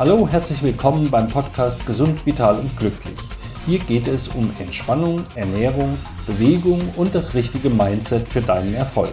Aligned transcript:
Hallo, 0.00 0.26
herzlich 0.26 0.62
willkommen 0.62 1.10
beim 1.10 1.28
Podcast 1.28 1.84
Gesund, 1.84 2.24
Vital 2.24 2.58
und 2.58 2.74
Glücklich. 2.78 3.18
Hier 3.66 3.78
geht 3.80 4.08
es 4.08 4.28
um 4.28 4.50
Entspannung, 4.58 5.22
Ernährung, 5.34 5.94
Bewegung 6.26 6.80
und 6.96 7.14
das 7.14 7.34
richtige 7.34 7.68
Mindset 7.68 8.26
für 8.26 8.40
deinen 8.40 8.72
Erfolg, 8.72 9.12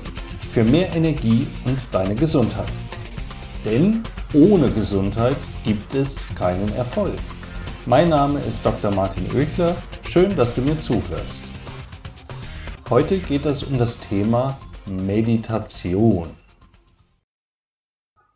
für 0.49 0.63
mehr 0.63 0.95
Energie 0.95 1.45
und 1.65 1.77
deine 1.91 2.15
Gesundheit. 2.15 2.71
Denn 3.65 4.01
ohne 4.33 4.69
Gesundheit 4.69 5.35
gibt 5.65 5.93
es 5.93 6.25
keinen 6.35 6.73
Erfolg. 6.75 7.19
Mein 7.85 8.07
Name 8.07 8.39
ist 8.39 8.65
Dr. 8.65 8.95
Martin 8.95 9.25
Oechler. 9.35 9.75
Schön, 10.07 10.37
dass 10.37 10.55
du 10.55 10.61
mir 10.61 10.79
zuhörst. 10.79 11.43
Heute 12.89 13.17
geht 13.17 13.45
es 13.45 13.61
um 13.63 13.77
das 13.77 13.99
Thema 13.99 14.57
Meditation. 14.85 16.29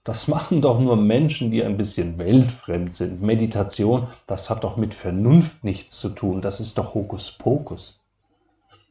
Das 0.04 0.28
machen 0.28 0.62
doch 0.62 0.80
nur 0.80 0.96
Menschen, 0.96 1.52
die 1.52 1.64
ein 1.64 1.78
bisschen 1.78 2.18
weltfremd 2.18 2.96
sind. 2.96 3.22
Meditation, 3.22 4.08
das 4.26 4.50
hat 4.50 4.64
doch 4.64 4.76
mit 4.76 4.96
Vernunft 4.96 5.64
nichts 5.64 6.00
zu 6.00 6.10
tun. 6.10 6.42
Das 6.42 6.60
ist 6.60 6.80
doch 6.80 6.96
Hokuspokus. 6.96 8.00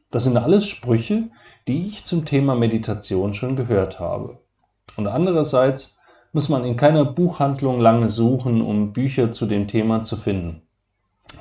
Das 0.09 0.23
sind 0.23 0.37
alles 0.37 0.65
Sprüche, 0.65 1.29
die 1.67 1.85
ich 1.87 2.05
zum 2.05 2.25
Thema 2.25 2.55
Meditation 2.55 3.33
schon 3.33 3.57
gehört 3.57 3.99
habe. 3.99 4.39
Und 4.95 5.07
andererseits 5.07 5.97
muss 6.33 6.47
man 6.47 6.63
in 6.63 6.77
keiner 6.77 7.03
Buchhandlung 7.03 7.81
lange 7.81 8.07
suchen, 8.07 8.61
um 8.61 8.93
Bücher 8.93 9.31
zu 9.31 9.45
dem 9.45 9.67
Thema 9.67 10.03
zu 10.03 10.15
finden. 10.15 10.61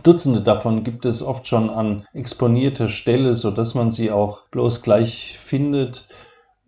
Dutzende 0.03 0.41
davon 0.41 0.85
gibt 0.85 1.05
es 1.05 1.23
oft 1.23 1.47
schon 1.47 1.71
an 1.71 2.07
exponierter 2.13 2.89
Stelle, 2.89 3.33
sodass 3.35 3.75
man 3.75 3.91
sie 3.91 4.11
auch 4.11 4.49
bloß 4.49 4.83
gleich 4.83 5.39
findet. 5.39 6.07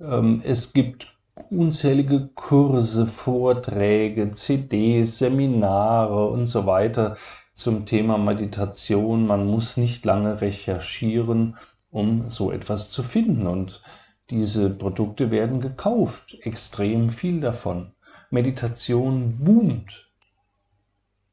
Ähm, 0.00 0.40
es 0.44 0.72
gibt 0.72 1.11
unzählige 1.50 2.28
Kurse, 2.34 3.06
Vorträge, 3.06 4.32
CDs, 4.32 5.18
Seminare 5.18 6.28
und 6.28 6.46
so 6.46 6.66
weiter 6.66 7.16
zum 7.52 7.86
Thema 7.86 8.18
Meditation. 8.18 9.26
Man 9.26 9.46
muss 9.46 9.76
nicht 9.76 10.04
lange 10.04 10.40
recherchieren, 10.40 11.56
um 11.90 12.28
so 12.28 12.52
etwas 12.52 12.90
zu 12.90 13.02
finden. 13.02 13.46
Und 13.46 13.82
diese 14.30 14.70
Produkte 14.70 15.30
werden 15.30 15.60
gekauft, 15.60 16.38
extrem 16.42 17.10
viel 17.10 17.40
davon. 17.40 17.92
Meditation 18.30 19.38
boomt. 19.38 20.10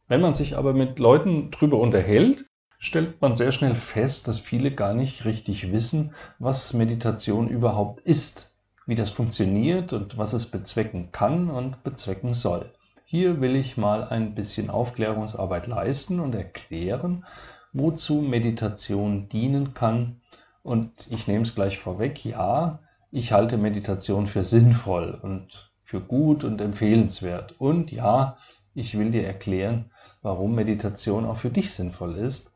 Wenn 0.07 0.21
man 0.21 0.33
sich 0.33 0.57
aber 0.57 0.73
mit 0.73 0.99
Leuten 0.99 1.51
drüber 1.51 1.79
unterhält, 1.79 2.45
stellt 2.77 3.21
man 3.21 3.35
sehr 3.35 3.51
schnell 3.51 3.75
fest, 3.75 4.27
dass 4.27 4.39
viele 4.39 4.71
gar 4.71 4.93
nicht 4.93 5.23
richtig 5.25 5.71
wissen, 5.71 6.13
was 6.39 6.73
Meditation 6.73 7.47
überhaupt 7.47 8.01
ist 8.05 8.48
wie 8.89 8.95
das 8.95 9.11
funktioniert 9.11 9.93
und 9.93 10.17
was 10.17 10.33
es 10.33 10.47
bezwecken 10.47 11.11
kann 11.11 11.51
und 11.51 11.83
bezwecken 11.83 12.33
soll. 12.33 12.73
Hier 13.05 13.39
will 13.39 13.55
ich 13.55 13.77
mal 13.77 14.03
ein 14.03 14.33
bisschen 14.33 14.71
Aufklärungsarbeit 14.71 15.67
leisten 15.67 16.19
und 16.19 16.33
erklären, 16.33 17.23
wozu 17.71 18.15
Meditation 18.15 19.29
dienen 19.29 19.75
kann. 19.75 20.21
Und 20.63 21.05
ich 21.11 21.27
nehme 21.27 21.43
es 21.43 21.53
gleich 21.53 21.77
vorweg, 21.77 22.25
ja, 22.25 22.79
ich 23.11 23.31
halte 23.31 23.57
Meditation 23.57 24.25
für 24.25 24.43
sinnvoll 24.43 25.19
und 25.21 25.71
für 25.83 26.01
gut 26.01 26.43
und 26.43 26.59
empfehlenswert. 26.59 27.61
Und 27.61 27.91
ja, 27.91 28.37
ich 28.73 28.97
will 28.97 29.11
dir 29.11 29.23
erklären, 29.23 29.91
warum 30.23 30.55
Meditation 30.55 31.25
auch 31.25 31.37
für 31.37 31.51
dich 31.51 31.75
sinnvoll 31.75 32.15
ist, 32.15 32.55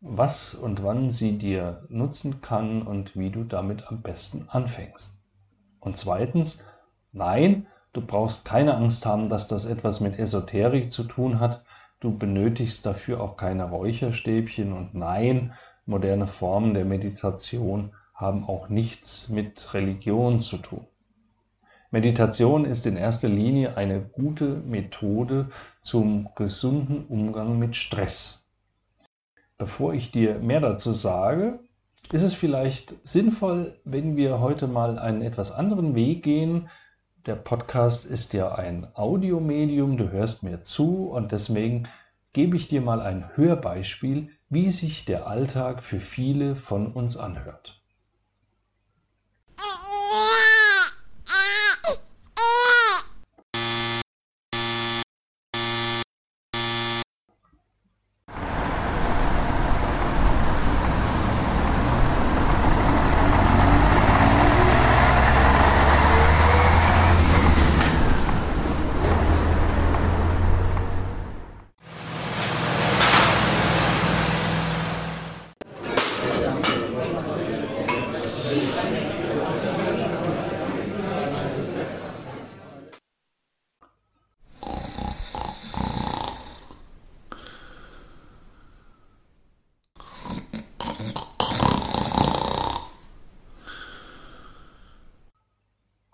was 0.00 0.52
und 0.56 0.82
wann 0.82 1.12
sie 1.12 1.38
dir 1.38 1.86
nutzen 1.88 2.40
kann 2.40 2.82
und 2.82 3.16
wie 3.16 3.30
du 3.30 3.44
damit 3.44 3.86
am 3.86 4.02
besten 4.02 4.48
anfängst. 4.48 5.19
Und 5.80 5.96
zweitens, 5.96 6.64
nein, 7.12 7.66
du 7.92 8.00
brauchst 8.00 8.44
keine 8.44 8.76
Angst 8.76 9.06
haben, 9.06 9.28
dass 9.28 9.48
das 9.48 9.64
etwas 9.64 10.00
mit 10.00 10.18
Esoterik 10.18 10.90
zu 10.90 11.04
tun 11.04 11.40
hat. 11.40 11.64
Du 11.98 12.16
benötigst 12.16 12.86
dafür 12.86 13.20
auch 13.20 13.36
keine 13.36 13.64
Räucherstäbchen 13.64 14.72
und 14.72 14.94
nein, 14.94 15.52
moderne 15.86 16.26
Formen 16.26 16.74
der 16.74 16.84
Meditation 16.84 17.92
haben 18.14 18.44
auch 18.44 18.68
nichts 18.68 19.28
mit 19.28 19.74
Religion 19.74 20.38
zu 20.38 20.58
tun. 20.58 20.86
Meditation 21.90 22.64
ist 22.64 22.86
in 22.86 22.96
erster 22.96 23.28
Linie 23.28 23.76
eine 23.76 24.00
gute 24.00 24.46
Methode 24.46 25.48
zum 25.80 26.28
gesunden 26.36 27.06
Umgang 27.06 27.58
mit 27.58 27.74
Stress. 27.74 28.46
Bevor 29.58 29.94
ich 29.94 30.12
dir 30.12 30.38
mehr 30.38 30.60
dazu 30.60 30.92
sage, 30.92 31.58
ist 32.12 32.22
es 32.22 32.34
vielleicht 32.34 32.96
sinnvoll, 33.06 33.78
wenn 33.84 34.16
wir 34.16 34.40
heute 34.40 34.66
mal 34.66 34.98
einen 34.98 35.22
etwas 35.22 35.52
anderen 35.52 35.94
Weg 35.94 36.22
gehen. 36.22 36.68
Der 37.26 37.36
Podcast 37.36 38.06
ist 38.06 38.32
ja 38.32 38.54
ein 38.54 38.88
Audiomedium, 38.94 39.96
du 39.96 40.10
hörst 40.10 40.42
mir 40.42 40.62
zu 40.62 41.10
und 41.10 41.32
deswegen 41.32 41.88
gebe 42.32 42.56
ich 42.56 42.68
dir 42.68 42.80
mal 42.80 43.00
ein 43.00 43.36
Hörbeispiel, 43.36 44.30
wie 44.48 44.70
sich 44.70 45.04
der 45.04 45.26
Alltag 45.26 45.82
für 45.82 46.00
viele 46.00 46.56
von 46.56 46.92
uns 46.92 47.16
anhört. 47.16 47.80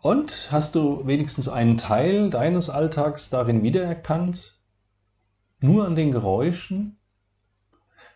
Und 0.07 0.53
hast 0.53 0.77
du 0.77 1.05
wenigstens 1.05 1.49
einen 1.49 1.79
Teil 1.79 2.31
deines 2.31 2.71
Alltags 2.71 3.29
darin 3.29 3.65
wiedererkannt? 3.65 4.57
Nur 5.59 5.85
an 5.85 5.97
den 5.97 6.13
Geräuschen? 6.13 6.97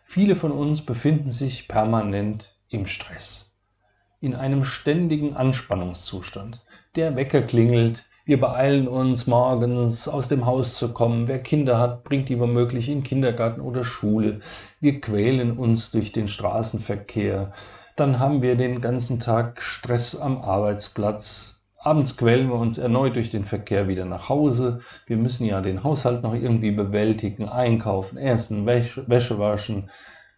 Viele 0.05 0.37
von 0.37 0.53
uns 0.53 0.85
befinden 0.85 1.31
sich 1.31 1.67
permanent 1.67 2.55
im 2.69 2.85
Stress, 2.85 3.57
in 4.21 4.35
einem 4.35 4.63
ständigen 4.63 5.35
Anspannungszustand. 5.35 6.63
Der 6.95 7.17
Wecker 7.17 7.41
klingelt, 7.41 8.05
wir 8.23 8.39
beeilen 8.39 8.87
uns 8.87 9.27
morgens 9.27 10.07
aus 10.07 10.29
dem 10.29 10.45
Haus 10.45 10.75
zu 10.75 10.93
kommen. 10.93 11.27
Wer 11.27 11.43
Kinder 11.43 11.77
hat, 11.77 12.05
bringt 12.05 12.29
die 12.29 12.39
womöglich 12.39 12.87
in 12.87 13.03
Kindergarten 13.03 13.59
oder 13.59 13.83
Schule. 13.83 14.39
Wir 14.79 15.01
quälen 15.01 15.57
uns 15.57 15.91
durch 15.91 16.13
den 16.13 16.29
Straßenverkehr. 16.29 17.51
Dann 17.97 18.17
haben 18.17 18.41
wir 18.41 18.55
den 18.55 18.79
ganzen 18.79 19.19
Tag 19.19 19.61
Stress 19.61 20.15
am 20.15 20.37
Arbeitsplatz, 20.41 21.57
Abends 21.83 22.15
quälen 22.15 22.49
wir 22.49 22.57
uns 22.57 22.77
erneut 22.77 23.15
durch 23.15 23.31
den 23.31 23.43
Verkehr 23.43 23.87
wieder 23.87 24.05
nach 24.05 24.29
Hause. 24.29 24.81
Wir 25.07 25.17
müssen 25.17 25.47
ja 25.47 25.61
den 25.61 25.83
Haushalt 25.83 26.21
noch 26.21 26.35
irgendwie 26.35 26.69
bewältigen, 26.69 27.49
einkaufen, 27.49 28.19
essen, 28.19 28.67
Wäsche, 28.67 29.09
Wäsche 29.09 29.39
waschen. 29.39 29.89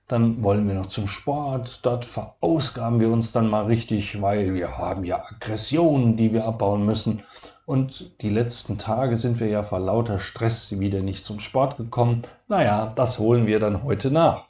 Dann 0.07 0.41
wollen 0.41 0.65
wir 0.69 0.75
noch 0.75 0.85
zum 0.85 1.09
Sport. 1.09 1.81
Dort 1.83 2.05
verausgaben 2.05 3.01
wir 3.01 3.09
uns 3.09 3.33
dann 3.33 3.49
mal 3.49 3.65
richtig, 3.65 4.21
weil 4.21 4.53
wir 4.53 4.77
haben 4.77 5.03
ja 5.03 5.21
Aggressionen, 5.21 6.15
die 6.15 6.31
wir 6.31 6.45
abbauen 6.45 6.85
müssen. 6.85 7.23
Und 7.65 8.21
die 8.21 8.29
letzten 8.29 8.77
Tage 8.77 9.17
sind 9.17 9.41
wir 9.41 9.47
ja 9.47 9.63
vor 9.63 9.81
lauter 9.81 10.19
Stress 10.19 10.79
wieder 10.79 11.01
nicht 11.01 11.25
zum 11.25 11.41
Sport 11.41 11.75
gekommen. 11.75 12.21
Naja, 12.47 12.93
das 12.95 13.19
holen 13.19 13.47
wir 13.47 13.59
dann 13.59 13.83
heute 13.83 14.11
nach. 14.11 14.45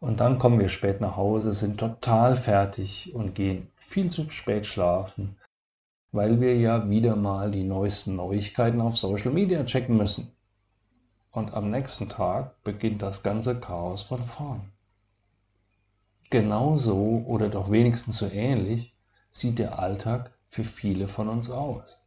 Und 0.00 0.20
dann 0.20 0.38
kommen 0.38 0.58
wir 0.58 0.68
spät 0.68 1.00
nach 1.00 1.16
Hause, 1.16 1.54
sind 1.54 1.80
total 1.80 2.36
fertig 2.36 3.14
und 3.14 3.34
gehen 3.34 3.68
viel 3.76 4.10
zu 4.10 4.28
spät 4.28 4.66
schlafen 4.66 5.38
weil 6.14 6.40
wir 6.40 6.56
ja 6.56 6.88
wieder 6.88 7.16
mal 7.16 7.50
die 7.50 7.64
neuesten 7.64 8.14
Neuigkeiten 8.14 8.80
auf 8.80 8.96
Social 8.96 9.32
Media 9.32 9.64
checken 9.64 9.96
müssen. 9.96 10.30
Und 11.32 11.52
am 11.52 11.72
nächsten 11.72 12.08
Tag 12.08 12.62
beginnt 12.62 13.02
das 13.02 13.24
ganze 13.24 13.58
Chaos 13.58 14.02
von 14.02 14.22
vorn. 14.22 14.60
Genauso 16.30 17.24
oder 17.26 17.48
doch 17.48 17.68
wenigstens 17.68 18.18
so 18.18 18.28
ähnlich 18.28 18.94
sieht 19.32 19.58
der 19.58 19.80
Alltag 19.80 20.30
für 20.48 20.62
viele 20.62 21.08
von 21.08 21.28
uns 21.28 21.50
aus. 21.50 21.98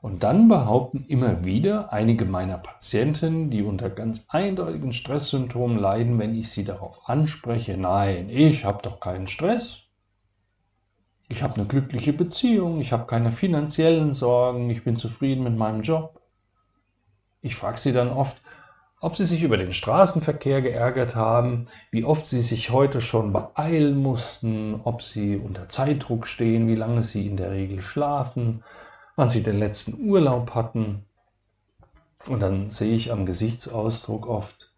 Und 0.00 0.22
dann 0.22 0.48
behaupten 0.48 1.04
immer 1.06 1.44
wieder 1.44 1.92
einige 1.92 2.24
meiner 2.24 2.56
Patienten, 2.56 3.50
die 3.50 3.62
unter 3.62 3.90
ganz 3.90 4.24
eindeutigen 4.30 4.94
Stresssymptomen 4.94 5.78
leiden, 5.78 6.18
wenn 6.18 6.34
ich 6.34 6.50
sie 6.50 6.64
darauf 6.64 7.06
anspreche, 7.10 7.76
nein, 7.76 8.30
ich 8.30 8.64
habe 8.64 8.80
doch 8.82 9.00
keinen 9.00 9.26
Stress. 9.26 9.89
Ich 11.30 11.44
habe 11.44 11.54
eine 11.54 11.66
glückliche 11.66 12.12
Beziehung, 12.12 12.80
ich 12.80 12.92
habe 12.92 13.06
keine 13.06 13.30
finanziellen 13.30 14.12
Sorgen, 14.12 14.68
ich 14.68 14.82
bin 14.82 14.96
zufrieden 14.96 15.44
mit 15.44 15.56
meinem 15.56 15.82
Job. 15.82 16.20
Ich 17.40 17.54
frage 17.54 17.78
sie 17.78 17.92
dann 17.92 18.10
oft, 18.10 18.42
ob 18.98 19.16
sie 19.16 19.24
sich 19.24 19.44
über 19.44 19.56
den 19.56 19.72
Straßenverkehr 19.72 20.60
geärgert 20.60 21.14
haben, 21.14 21.66
wie 21.92 22.02
oft 22.02 22.26
sie 22.26 22.40
sich 22.40 22.70
heute 22.70 23.00
schon 23.00 23.32
beeilen 23.32 23.96
mussten, 23.96 24.80
ob 24.82 25.02
sie 25.02 25.36
unter 25.36 25.68
Zeitdruck 25.68 26.26
stehen, 26.26 26.66
wie 26.66 26.74
lange 26.74 27.02
sie 27.02 27.28
in 27.28 27.36
der 27.36 27.52
Regel 27.52 27.80
schlafen, 27.80 28.64
wann 29.14 29.28
sie 29.28 29.44
den 29.44 29.60
letzten 29.60 30.08
Urlaub 30.08 30.56
hatten. 30.56 31.04
Und 32.26 32.40
dann 32.40 32.70
sehe 32.70 32.96
ich 32.96 33.12
am 33.12 33.24
Gesichtsausdruck 33.24 34.26
oft, 34.26 34.72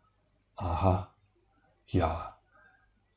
aha, 0.57 1.09
ja, 1.87 2.37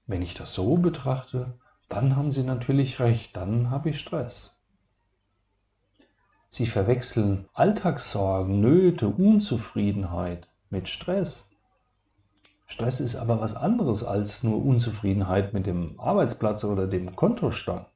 wenn 0.08 0.22
ich 0.22 0.36
das 0.36 0.54
so 0.54 0.78
betrachte, 0.78 1.54
dann 1.90 2.16
haben 2.16 2.32
sie 2.32 2.44
natürlich 2.44 3.00
recht, 3.00 3.36
dann 3.38 3.70
habe 3.70 3.90
ich 3.90 4.00
Stress. 4.00 4.58
Sie 6.50 6.66
verwechseln 6.66 7.50
Alltagssorgen, 7.54 8.62
Nöte, 8.62 9.08
Unzufriedenheit 9.10 10.48
mit 10.70 10.88
Stress. 10.88 11.50
Stress 12.66 13.00
ist 13.00 13.16
aber 13.16 13.40
was 13.40 13.56
anderes 13.56 14.04
als 14.04 14.44
nur 14.44 14.64
Unzufriedenheit 14.64 15.54
mit 15.54 15.68
dem 15.68 16.00
Arbeitsplatz 16.00 16.64
oder 16.64 16.88
dem 16.88 17.16
Kontostand. 17.16 17.88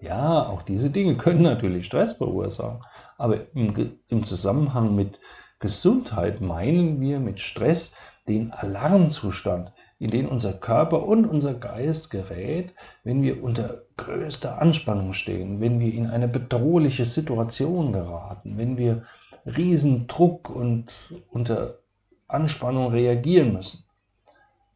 Ja, 0.00 0.48
auch 0.48 0.62
diese 0.62 0.90
Dinge 0.90 1.16
können 1.16 1.42
natürlich 1.42 1.86
Stress 1.86 2.14
verursachen, 2.14 2.84
aber 3.18 3.54
im, 3.54 3.98
im 4.08 4.24
Zusammenhang 4.24 4.96
mit 4.96 5.20
Gesundheit 5.60 6.40
meinen 6.40 7.00
wir 7.00 7.20
mit 7.20 7.40
Stress 7.40 7.94
den 8.28 8.50
Alarmzustand, 8.50 9.72
in 10.02 10.10
den 10.10 10.26
unser 10.26 10.52
Körper 10.52 11.06
und 11.06 11.26
unser 11.26 11.54
Geist 11.54 12.10
gerät, 12.10 12.74
wenn 13.04 13.22
wir 13.22 13.40
unter 13.40 13.82
größter 13.96 14.60
Anspannung 14.60 15.12
stehen, 15.12 15.60
wenn 15.60 15.78
wir 15.78 15.94
in 15.94 16.08
eine 16.08 16.26
bedrohliche 16.26 17.06
Situation 17.06 17.92
geraten, 17.92 18.58
wenn 18.58 18.76
wir 18.76 19.04
Riesendruck 19.46 20.50
und 20.50 20.86
unter 21.30 21.78
Anspannung 22.26 22.88
reagieren 22.88 23.52
müssen. 23.52 23.84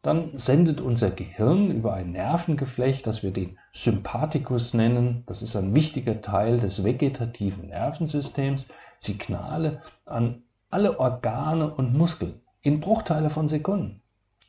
Dann 0.01 0.37
sendet 0.37 0.79
unser 0.79 1.11
Gehirn 1.11 1.71
über 1.71 1.93
ein 1.93 2.13
Nervengeflecht, 2.13 3.05
das 3.05 3.21
wir 3.21 3.31
den 3.31 3.57
Sympathikus 3.73 4.73
nennen, 4.73 5.23
das 5.25 5.41
ist 5.41 5.57
ein 5.57 5.75
wichtiger 5.75 6.21
Teil 6.21 6.57
des 6.57 6.85
vegetativen 6.85 7.67
Nervensystems, 7.67 8.69
Signale 8.97 9.81
an 10.05 10.43
alle 10.69 11.01
Organe 11.01 11.73
und 11.73 11.93
Muskeln 11.93 12.39
in 12.61 12.79
Bruchteile 12.79 13.29
von 13.29 13.49
Sekunden. 13.49 14.01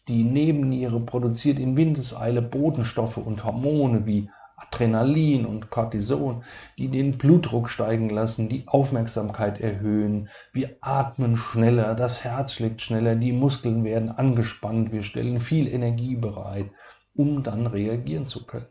Die 0.08 0.24
Nebenniere 0.24 1.00
produziert 1.00 1.58
in 1.58 1.76
Windeseile 1.76 2.40
Botenstoffe 2.40 3.18
und 3.18 3.44
Hormone 3.44 4.06
wie 4.06 4.30
Adrenalin 4.56 5.44
und 5.44 5.70
Cortison, 5.70 6.42
die 6.78 6.88
den 6.88 7.18
Blutdruck 7.18 7.68
steigen 7.68 8.08
lassen, 8.08 8.48
die 8.48 8.66
Aufmerksamkeit 8.66 9.60
erhöhen. 9.60 10.28
Wir 10.52 10.76
atmen 10.80 11.36
schneller, 11.36 11.94
das 11.94 12.24
Herz 12.24 12.54
schlägt 12.54 12.80
schneller, 12.80 13.14
die 13.14 13.32
Muskeln 13.32 13.84
werden 13.84 14.10
angespannt, 14.10 14.92
wir 14.92 15.02
stellen 15.02 15.40
viel 15.40 15.68
Energie 15.68 16.16
bereit, 16.16 16.70
um 17.14 17.42
dann 17.42 17.66
reagieren 17.66 18.26
zu 18.26 18.46
können. 18.46 18.66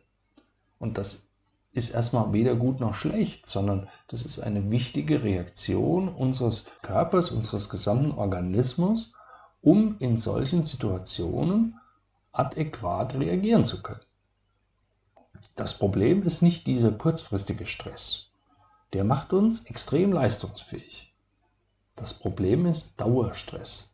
Und 0.80 0.98
das 0.98 1.30
ist 1.72 1.92
erstmal 1.92 2.34
weder 2.34 2.56
gut 2.56 2.80
noch 2.80 2.96
schlecht, 2.96 3.46
sondern 3.46 3.88
das 4.08 4.26
ist 4.26 4.40
eine 4.40 4.72
wichtige 4.72 5.24
Reaktion 5.24 6.10
unseres 6.10 6.70
Körpers, 6.82 7.30
unseres 7.30 7.70
gesamten 7.70 8.12
Organismus, 8.12 9.14
um 9.68 9.98
in 10.00 10.16
solchen 10.16 10.64
Situationen 10.64 11.78
adäquat 12.32 13.16
reagieren 13.16 13.66
zu 13.66 13.82
können. 13.82 14.00
Das 15.58 15.78
Problem 15.78 16.24
ist 16.24 16.42
nicht 16.42 16.68
dieser 16.68 16.94
kurzfristige 16.94 17.66
Stress. 17.66 18.28
Der 18.94 19.04
macht 19.04 19.34
uns 19.34 19.66
extrem 19.66 20.14
leistungsfähig. 20.14 21.14
Das 21.98 22.14
Problem 22.14 22.66
ist 22.66 23.02
Dauerstress. 23.02 23.94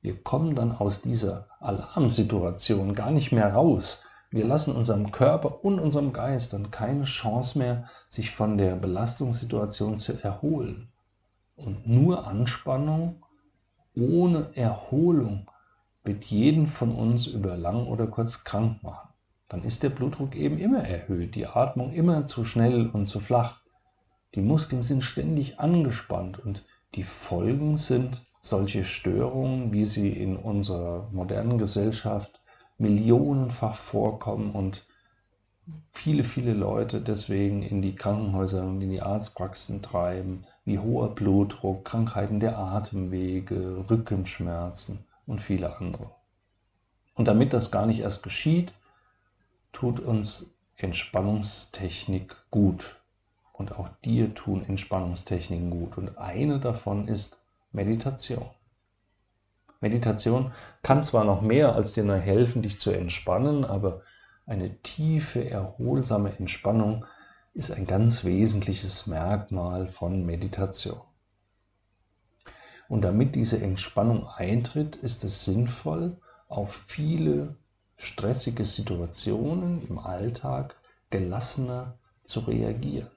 Wir 0.00 0.20
kommen 0.20 0.56
dann 0.56 0.72
aus 0.72 1.02
dieser 1.02 1.46
Alarmsituation 1.60 2.96
gar 2.96 3.12
nicht 3.12 3.30
mehr 3.30 3.54
raus. 3.54 4.02
Wir 4.32 4.44
lassen 4.44 4.74
unserem 4.74 5.12
Körper 5.12 5.64
und 5.64 5.78
unserem 5.78 6.12
Geist 6.12 6.52
dann 6.52 6.72
keine 6.72 7.04
Chance 7.04 7.58
mehr, 7.58 7.88
sich 8.08 8.32
von 8.32 8.58
der 8.58 8.74
Belastungssituation 8.74 9.98
zu 9.98 10.20
erholen. 10.20 10.88
Und 11.54 11.86
nur 11.86 12.26
Anspannung 12.26 13.21
ohne 13.96 14.50
Erholung 14.54 15.50
wird 16.04 16.24
jeden 16.24 16.66
von 16.66 16.94
uns 16.94 17.26
über 17.26 17.56
lang 17.56 17.86
oder 17.86 18.06
kurz 18.06 18.44
krank 18.44 18.82
machen 18.82 19.12
dann 19.52 19.64
ist 19.64 19.82
der 19.82 19.90
Blutdruck 19.90 20.34
eben 20.34 20.56
immer 20.56 20.82
erhöht, 20.82 21.34
die 21.34 21.46
Atmung 21.46 21.92
immer 21.92 22.24
zu 22.24 22.42
schnell 22.42 22.88
und 22.88 23.04
zu 23.04 23.20
flach. 23.20 23.60
Die 24.34 24.40
Muskeln 24.40 24.80
sind 24.80 25.04
ständig 25.04 25.60
angespannt 25.60 26.38
und 26.38 26.64
die 26.94 27.02
Folgen 27.02 27.76
sind 27.76 28.22
solche 28.40 28.84
Störungen, 28.84 29.70
wie 29.70 29.84
sie 29.84 30.10
in 30.10 30.38
unserer 30.38 31.06
modernen 31.12 31.58
Gesellschaft 31.58 32.40
millionenfach 32.78 33.74
vorkommen 33.74 34.52
und 34.52 34.86
viele, 35.92 36.24
viele 36.24 36.52
Leute 36.52 37.00
deswegen 37.00 37.62
in 37.62 37.82
die 37.82 37.94
Krankenhäuser 37.94 38.64
und 38.64 38.80
in 38.80 38.90
die 38.90 39.02
Arztpraxen 39.02 39.82
treiben, 39.82 40.44
wie 40.64 40.78
hoher 40.78 41.14
Blutdruck, 41.14 41.84
Krankheiten 41.84 42.40
der 42.40 42.58
Atemwege, 42.58 43.84
Rückenschmerzen 43.88 45.04
und 45.26 45.40
viele 45.40 45.76
andere. 45.76 46.10
Und 47.14 47.28
damit 47.28 47.52
das 47.52 47.70
gar 47.70 47.86
nicht 47.86 48.00
erst 48.00 48.22
geschieht, 48.22 48.72
tut 49.72 50.00
uns 50.00 50.52
Entspannungstechnik 50.76 52.36
gut. 52.50 52.96
Und 53.52 53.72
auch 53.72 53.88
dir 54.04 54.34
tun 54.34 54.64
Entspannungstechniken 54.64 55.70
gut. 55.70 55.96
Und 55.98 56.18
eine 56.18 56.58
davon 56.58 57.06
ist 57.06 57.40
Meditation. 57.70 58.48
Meditation 59.80 60.52
kann 60.82 61.04
zwar 61.04 61.24
noch 61.24 61.42
mehr 61.42 61.74
als 61.74 61.92
dir 61.92 62.04
nur 62.04 62.16
helfen, 62.16 62.62
dich 62.62 62.80
zu 62.80 62.90
entspannen, 62.90 63.64
aber 63.64 64.02
eine 64.52 64.76
tiefe, 64.82 65.48
erholsame 65.48 66.36
Entspannung 66.38 67.06
ist 67.54 67.70
ein 67.70 67.86
ganz 67.86 68.24
wesentliches 68.24 69.06
Merkmal 69.06 69.86
von 69.86 70.26
Meditation. 70.26 71.00
Und 72.86 73.00
damit 73.00 73.34
diese 73.34 73.62
Entspannung 73.62 74.26
eintritt, 74.26 74.96
ist 74.96 75.24
es 75.24 75.46
sinnvoll, 75.46 76.18
auf 76.48 76.74
viele 76.86 77.56
stressige 77.96 78.66
Situationen 78.66 79.88
im 79.88 79.98
Alltag 79.98 80.76
gelassener 81.08 81.96
zu 82.22 82.40
reagieren. 82.40 83.10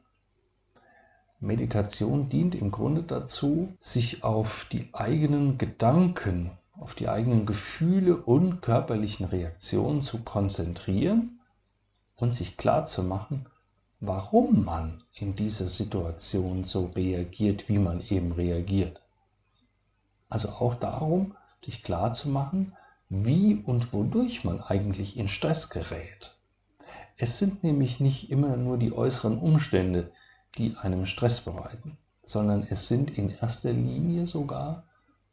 Meditation 1.42 2.30
dient 2.30 2.56
im 2.56 2.72
Grunde 2.72 3.04
dazu, 3.04 3.78
sich 3.82 4.24
auf 4.24 4.68
die 4.72 4.88
eigenen 4.94 5.58
Gedanken, 5.58 6.52
auf 6.80 6.96
die 6.96 7.08
eigenen 7.08 7.46
Gefühle 7.46 8.18
und 8.18 8.62
körperlichen 8.62 9.26
Reaktionen 9.26 10.02
zu 10.02 10.20
konzentrieren 10.20 11.40
und 12.16 12.34
sich 12.34 12.58
klar 12.58 12.86
zu 12.86 13.04
machen, 13.04 13.46
warum 14.00 14.66
man 14.66 15.04
in 15.14 15.36
dieser 15.36 15.70
Situation 15.70 16.64
so 16.64 16.88
reagiert, 16.96 17.70
wie 17.70 17.80
man 17.80 18.02
eben 18.02 18.34
reagiert. 18.34 19.02
Also 20.30 20.50
auch 20.50 20.76
darum, 20.76 21.36
sich 21.64 21.84
klar 21.84 22.14
zu 22.14 22.30
machen, 22.30 22.74
wie 23.10 23.56
und 23.56 23.94
wodurch 23.94 24.44
man 24.44 24.62
eigentlich 24.62 25.18
in 25.18 25.28
Stress 25.28 25.70
gerät. 25.70 26.36
Es 27.18 27.40
sind 27.40 27.64
nämlich 27.64 28.00
nicht 28.00 28.30
immer 28.30 28.58
nur 28.58 28.78
die 28.78 28.92
äußeren 28.92 29.38
Umstände, 29.38 30.12
die 30.58 30.76
einem 30.76 31.06
Stress 31.06 31.42
bereiten, 31.42 31.98
sondern 32.24 32.68
es 32.70 32.88
sind 32.88 33.18
in 33.18 33.30
erster 33.30 33.72
Linie 33.72 34.28
sogar 34.28 34.84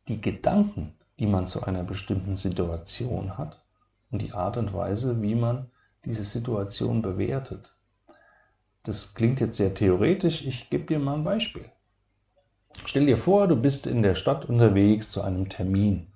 die 0.09 0.21
Gedanken, 0.21 0.95
die 1.23 1.27
man 1.27 1.47
zu 1.47 1.63
einer 1.63 1.85
bestimmten 1.85 2.37
Situation 2.37 3.39
hat 3.39 3.65
und 4.11 4.21
die 4.21 4.33
Art 4.33 4.59
und 4.59 4.75
Weise, 4.75 5.23
wie 5.23 5.35
man 5.35 5.71
diese 6.05 6.25
Situation 6.25 7.01
bewertet. 7.01 7.75
Das 8.83 9.15
klingt 9.15 9.41
jetzt 9.41 9.57
sehr 9.57 9.73
theoretisch, 9.73 10.45
ich 10.45 10.69
gebe 10.69 10.85
dir 10.85 10.99
mal 10.99 11.15
ein 11.15 11.25
Beispiel. 11.25 11.65
Stell 12.85 13.07
dir 13.07 13.17
vor, 13.17 13.49
du 13.49 13.57
bist 13.57 13.87
in 13.87 14.03
der 14.03 14.15
Stadt 14.15 14.45
unterwegs 14.45 15.11
zu 15.11 15.23
einem 15.23 15.49
Termin 15.49 16.13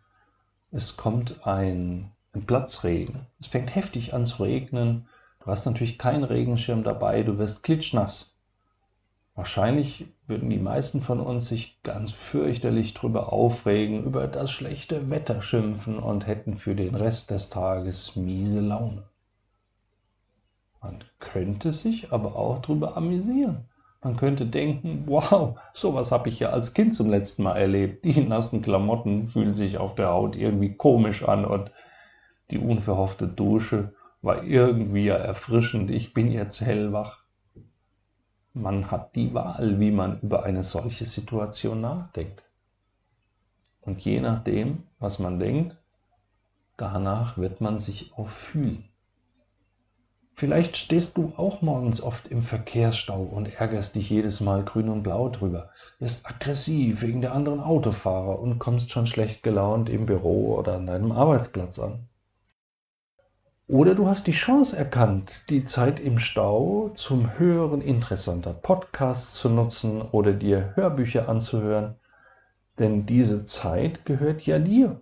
es 0.76 0.96
kommt 0.96 1.46
ein, 1.46 2.12
ein 2.34 2.44
Platzregen. 2.44 3.26
Es 3.40 3.46
fängt 3.46 3.74
heftig 3.74 4.12
an 4.14 4.26
zu 4.26 4.42
regnen. 4.42 5.08
Du 5.40 5.46
hast 5.46 5.64
natürlich 5.64 5.98
keinen 5.98 6.24
Regenschirm 6.24 6.82
dabei, 6.82 7.22
du 7.22 7.38
wirst 7.38 7.62
klitschnass. 7.62 8.35
Wahrscheinlich 9.36 10.06
würden 10.26 10.48
die 10.48 10.58
meisten 10.58 11.02
von 11.02 11.20
uns 11.20 11.48
sich 11.48 11.82
ganz 11.82 12.10
fürchterlich 12.10 12.94
drüber 12.94 13.34
aufregen, 13.34 14.04
über 14.04 14.26
das 14.28 14.50
schlechte 14.50 15.10
Wetter 15.10 15.42
schimpfen 15.42 15.98
und 15.98 16.26
hätten 16.26 16.56
für 16.56 16.74
den 16.74 16.94
Rest 16.94 17.30
des 17.30 17.50
Tages 17.50 18.16
miese 18.16 18.60
Laune. 18.60 19.02
Man 20.80 21.04
könnte 21.18 21.70
sich 21.72 22.12
aber 22.12 22.34
auch 22.34 22.62
drüber 22.62 22.96
amüsieren. 22.96 23.66
Man 24.02 24.16
könnte 24.16 24.46
denken, 24.46 25.02
wow, 25.06 25.58
sowas 25.74 26.12
habe 26.12 26.30
ich 26.30 26.40
ja 26.40 26.48
als 26.50 26.72
Kind 26.72 26.94
zum 26.94 27.10
letzten 27.10 27.42
Mal 27.42 27.56
erlebt. 27.56 28.06
Die 28.06 28.20
nassen 28.22 28.62
Klamotten 28.62 29.28
fühlen 29.28 29.54
sich 29.54 29.76
auf 29.76 29.94
der 29.94 30.08
Haut 30.08 30.36
irgendwie 30.36 30.74
komisch 30.74 31.28
an 31.28 31.44
und 31.44 31.72
die 32.50 32.58
unverhoffte 32.58 33.28
Dusche 33.28 33.92
war 34.22 34.44
irgendwie 34.44 35.04
ja 35.04 35.16
erfrischend. 35.16 35.90
Ich 35.90 36.14
bin 36.14 36.32
jetzt 36.32 36.62
hellwach. 36.62 37.25
Man 38.58 38.90
hat 38.90 39.14
die 39.16 39.34
Wahl, 39.34 39.78
wie 39.80 39.90
man 39.90 40.18
über 40.20 40.44
eine 40.44 40.62
solche 40.62 41.04
Situation 41.04 41.82
nachdenkt. 41.82 42.42
Und 43.82 44.00
je 44.00 44.18
nachdem, 44.18 44.84
was 44.98 45.18
man 45.18 45.38
denkt, 45.38 45.76
danach 46.78 47.36
wird 47.36 47.60
man 47.60 47.78
sich 47.78 48.14
auch 48.16 48.28
fühlen. 48.28 48.88
Vielleicht 50.32 50.78
stehst 50.78 51.18
du 51.18 51.34
auch 51.36 51.60
morgens 51.60 52.00
oft 52.00 52.28
im 52.28 52.42
Verkehrsstau 52.42 53.24
und 53.24 53.52
ärgerst 53.60 53.94
dich 53.94 54.08
jedes 54.08 54.40
Mal 54.40 54.64
grün 54.64 54.88
und 54.88 55.02
blau 55.02 55.28
drüber, 55.28 55.68
wirst 55.98 56.24
aggressiv 56.24 57.02
wegen 57.02 57.20
der 57.20 57.34
anderen 57.34 57.60
Autofahrer 57.60 58.38
und 58.38 58.58
kommst 58.58 58.90
schon 58.90 59.06
schlecht 59.06 59.42
gelaunt 59.42 59.90
im 59.90 60.06
Büro 60.06 60.56
oder 60.56 60.76
an 60.76 60.86
deinem 60.86 61.12
Arbeitsplatz 61.12 61.78
an. 61.78 62.08
Oder 63.68 63.96
du 63.96 64.06
hast 64.06 64.28
die 64.28 64.32
Chance 64.32 64.76
erkannt, 64.76 65.50
die 65.50 65.64
Zeit 65.64 65.98
im 65.98 66.20
Stau 66.20 66.90
zum 66.94 67.36
Hören 67.36 67.80
interessanter 67.80 68.52
Podcasts 68.52 69.34
zu 69.34 69.48
nutzen 69.48 70.02
oder 70.02 70.32
dir 70.32 70.76
Hörbücher 70.76 71.28
anzuhören, 71.28 71.96
denn 72.78 73.06
diese 73.06 73.44
Zeit 73.44 74.04
gehört 74.04 74.42
ja 74.42 74.60
dir 74.60 75.00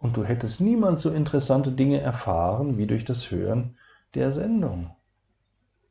und 0.00 0.18
du 0.18 0.24
hättest 0.24 0.60
niemals 0.60 1.00
so 1.00 1.12
interessante 1.12 1.72
Dinge 1.72 1.98
erfahren 1.98 2.76
wie 2.76 2.86
durch 2.86 3.06
das 3.06 3.30
Hören 3.30 3.78
der 4.14 4.32
Sendung. 4.32 4.94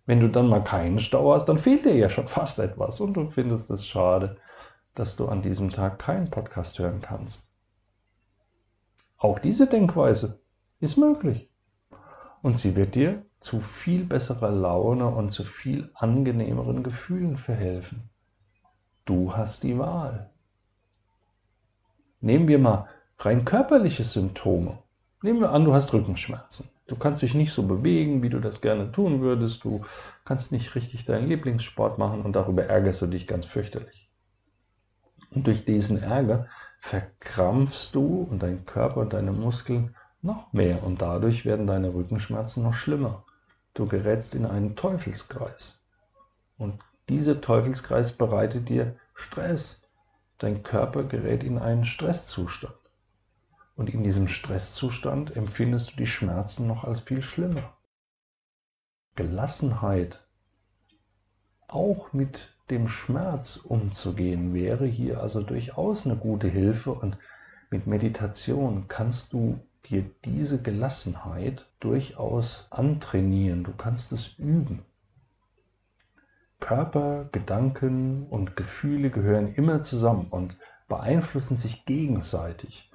Wenn 0.05 0.20
du 0.20 0.27
dann 0.27 0.50
mal 0.50 0.63
keinen 0.63 1.00
Stau 1.00 1.34
hast, 1.34 1.46
dann 1.46 1.58
fehlt 1.58 1.84
dir 1.84 1.96
ja 1.96 2.10
schon 2.10 2.27
fast 2.27 2.60
etwas 2.60 3.00
und 3.01 3.15
du 3.15 3.32
findest 3.32 3.72
es 3.72 3.88
schade, 3.88 4.36
dass 4.93 5.15
du 5.15 5.29
an 5.29 5.41
diesem 5.41 5.72
Tag 5.72 5.98
keinen 5.98 6.29
Podcast 6.29 6.77
hören 6.77 7.01
kannst. 7.01 7.51
Auch 9.17 9.39
diese 9.39 9.65
Denkweise 9.65 10.41
ist 10.79 10.98
möglich 10.98 11.50
und 12.43 12.57
sie 12.57 12.75
wird 12.75 12.93
dir 12.93 13.25
zu 13.39 13.62
viel 13.62 14.03
besserer 14.03 14.51
Laune 14.51 15.07
und 15.07 15.29
zu 15.29 15.43
viel 15.43 15.89
angenehmeren 15.95 16.83
Gefühlen 16.83 17.38
verhelfen. 17.38 18.09
Du 19.05 19.35
hast 19.35 19.63
die 19.63 19.79
Wahl. 19.79 20.29
Nehmen 22.19 22.47
wir 22.47 22.59
mal 22.59 22.88
rein 23.17 23.45
körperliche 23.45 24.03
Symptome. 24.03 24.77
Nehmen 25.21 25.39
wir 25.39 25.51
an, 25.51 25.63
du 25.63 25.73
hast 25.73 25.93
Rückenschmerzen. 25.93 26.69
Du 26.88 26.97
kannst 26.97 27.21
dich 27.21 27.33
nicht 27.33 27.53
so 27.53 27.63
bewegen, 27.63 28.21
wie 28.23 28.29
du 28.29 28.41
das 28.41 28.59
gerne 28.59 28.91
tun 28.91 29.21
würdest. 29.21 29.63
Du 29.63 29.85
kannst 30.25 30.51
nicht 30.51 30.75
richtig 30.75 31.05
deinen 31.05 31.29
Lieblingssport 31.29 31.97
machen 31.97 32.23
und 32.23 32.35
darüber 32.35 32.65
ärgerst 32.65 33.01
du 33.01 33.07
dich 33.07 33.25
ganz 33.25 33.45
fürchterlich. 33.45 34.09
Und 35.31 35.47
durch 35.47 35.63
diesen 35.63 36.03
Ärger 36.03 36.47
verkrampfst 36.81 37.95
du 37.95 38.27
und 38.29 38.43
dein 38.43 38.65
Körper 38.65 39.00
und 39.00 39.13
deine 39.13 39.31
Muskeln 39.31 39.95
noch 40.24 40.53
mehr 40.53 40.84
und 40.84 41.01
dadurch 41.01 41.46
werden 41.46 41.68
deine 41.68 41.94
Rückenschmerzen 41.94 42.63
noch 42.63 42.74
schlimmer. 42.74 43.24
Du 43.74 43.88
gerätst 43.88 44.36
in 44.36 44.46
einen 44.46 44.75
Teufelskreis. 44.75 45.80
Und 46.58 46.80
dieser 47.10 47.42
Teufelskreis 47.42 48.13
bereitet 48.13 48.70
dir 48.70 48.96
Stress. 49.13 49.82
Dein 50.38 50.63
Körper 50.63 51.03
gerät 51.03 51.44
in 51.44 51.60
einen 51.60 51.86
Stresszustand. 51.86 52.75
Und 53.75 53.89
in 53.89 54.03
diesem 54.03 54.27
Stresszustand 54.27 55.36
empfindest 55.36 55.92
du 55.92 55.98
die 55.98 56.08
Schmerzen 56.08 56.68
noch 56.68 56.84
als 56.84 57.01
viel 57.01 57.22
schlimmer. 57.22 57.74
Gelassenheit, 59.15 60.24
auch 61.68 62.13
mit 62.13 62.56
dem 62.70 62.88
Schmerz 62.88 63.58
umzugehen, 63.58 64.53
wäre 64.53 64.86
hier 64.86 65.22
also 65.22 65.42
durchaus 65.42 66.06
eine 66.06 66.15
gute 66.15 66.48
Hilfe 66.48 66.92
und 66.92 67.18
mit 67.70 67.88
Meditation 67.88 68.88
kannst 68.88 69.34
du 69.34 69.60
dir 69.90 70.10
diese 70.25 70.62
Gelassenheit 70.62 71.66
durchaus 71.80 72.68
antrainieren. 72.70 73.63
Du 73.63 73.74
kannst 73.74 74.12
es 74.12 74.38
üben. 74.40 74.86
Körper, 76.60 77.30
Gedanken 77.32 78.28
und 78.28 78.56
Gefühle 78.56 79.10
gehören 79.10 79.54
immer 79.54 79.82
zusammen 79.82 80.28
und 80.30 80.56
beeinflussen 80.88 81.58
sich 81.58 81.86
gegenseitig 81.86 82.90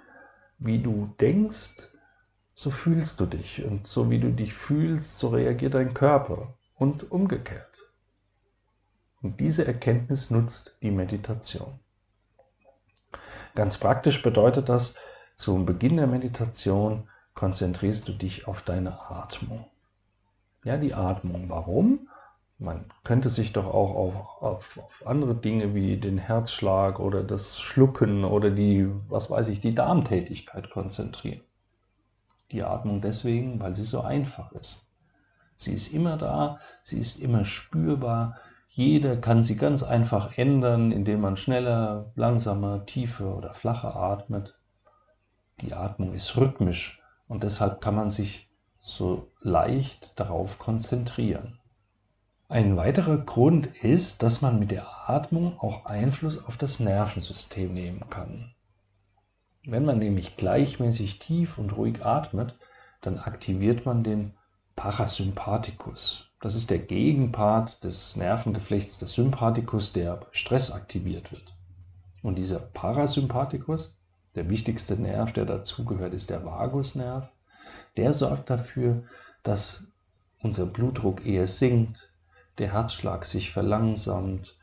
wie 0.59 0.83
du 0.83 1.15
denkst, 1.21 1.89
so 2.55 2.71
fühlst 2.71 3.21
du 3.21 3.27
dich. 3.27 3.65
Und 3.65 3.87
so 3.87 4.11
wie 4.11 4.19
du 4.19 4.31
dich 4.31 4.55
fühlst, 4.55 5.19
so 5.19 5.29
reagiert 5.29 5.75
dein 5.75 5.95
Körper. 5.95 6.55
Und 6.75 7.11
umgekehrt. 7.11 7.91
Und 9.21 9.41
diese 9.41 9.67
Erkenntnis 9.67 10.31
nutzt 10.31 10.77
die 10.81 10.93
Meditation. 10.93 11.81
Ganz 13.57 13.79
praktisch 13.79 14.23
bedeutet 14.23 14.69
das, 14.69 14.95
zum 15.39 15.67
Beginn 15.67 15.97
der 15.97 16.09
Meditation 16.09 17.09
konzentrierst 17.35 18.09
du 18.09 18.13
dich 18.13 18.49
auf 18.49 18.63
deine 18.63 19.09
Atmung. 19.09 19.67
Ja, 20.65 20.77
die 20.77 20.95
Atmung. 20.95 21.49
Warum? 21.49 22.09
Man 22.59 22.87
könnte 23.05 23.31
sich 23.31 23.53
doch 23.53 23.67
auch 23.67 23.95
auf, 23.95 24.43
auf, 24.43 24.79
auf, 24.79 25.07
andere 25.07 25.37
Dinge 25.37 25.77
wie 25.77 25.97
den 25.97 26.19
Herzschlag 26.19 26.99
oder 26.99 27.23
das 27.23 27.61
Schlucken 27.61 28.25
oder 28.25 28.51
die, 28.51 28.91
was 29.09 29.31
weiß 29.31 29.47
ich, 29.51 29.61
die 29.61 29.77
Darmtätigkeit 29.77 30.71
konzentrieren. 30.71 31.43
Die 32.51 32.65
Atmung 32.65 33.01
deswegen, 33.01 33.61
weil 33.61 33.77
sie 33.77 33.85
so 33.85 34.01
einfach 34.01 34.51
ist. 34.51 34.91
Sie 35.55 35.73
ist 35.73 35.95
immer 35.95 36.17
da, 36.17 36.59
sie 36.83 36.99
ist 36.99 37.17
immer 37.17 37.45
spürbar. 37.45 38.39
Jeder 38.71 39.17
kann 39.17 39.45
sie 39.45 39.57
ganz 39.57 39.85
einfach 39.85 40.37
ändern, 40.37 40.91
indem 40.91 41.21
man 41.21 41.37
schneller, 41.37 42.11
langsamer, 42.17 42.87
tiefer 42.87 43.37
oder 43.37 43.55
flacher 43.55 43.95
atmet. 43.95 44.58
Die 45.61 45.75
Atmung 45.75 46.15
ist 46.15 46.37
rhythmisch 46.37 47.03
und 47.27 47.43
deshalb 47.43 47.81
kann 47.81 47.97
man 47.97 48.11
sich 48.11 48.49
so 48.81 49.29
leicht 49.41 50.19
darauf 50.19 50.59
konzentrieren. 50.59 51.59
Ein 52.49 52.77
weiterer 52.77 53.19
Grund 53.19 53.67
ist, 53.83 54.23
dass 54.23 54.41
man 54.41 54.59
mit 54.59 54.71
der 54.71 55.11
Atmung 55.11 55.59
auch 55.61 55.85
Einfluss 55.85 56.43
auf 56.45 56.57
das 56.57 56.81
Nervensystem 56.81 57.75
nehmen 57.75 58.09
kann. 58.09 58.55
Wenn 59.65 59.85
man 59.85 59.99
nämlich 59.99 60.37
gleichmäßig 60.37 61.19
tief 61.19 61.59
und 61.59 61.77
ruhig 61.77 62.05
atmet, 62.05 62.57
dann 63.03 63.19
aktiviert 63.19 63.85
man 63.85 64.03
den 64.03 64.33
Parasympathikus. 64.77 66.31
Das 66.41 66.55
ist 66.55 66.71
der 66.71 66.79
Gegenpart 66.79 67.83
des 67.85 68.17
Nervengeflechts 68.17 68.99
des 68.99 69.13
Sympathikus, 69.13 69.93
der 69.93 70.17
bei 70.17 70.27
Stress 70.31 70.71
aktiviert 70.71 71.33
wird. 71.33 71.55
Und 72.23 72.37
dieser 72.37 72.61
Parasympathikus, 72.61 73.98
der 74.35 74.49
wichtigste 74.51 74.97
Nerv, 74.97 75.33
der 75.33 75.45
dazugehört, 75.45 76.15
ist 76.15 76.31
der 76.31 76.45
Vagusnerv. 76.45 77.31
Der 77.97 78.13
sorgt 78.13 78.51
dafür, 78.51 79.03
dass 79.43 79.89
unser 80.41 80.67
Blutdruck 80.67 81.27
eher 81.27 81.47
sinkt, 81.47 82.13
der 82.59 82.73
Herzschlag 82.73 83.25
sich 83.25 83.53
verlangsamt, 83.53 84.57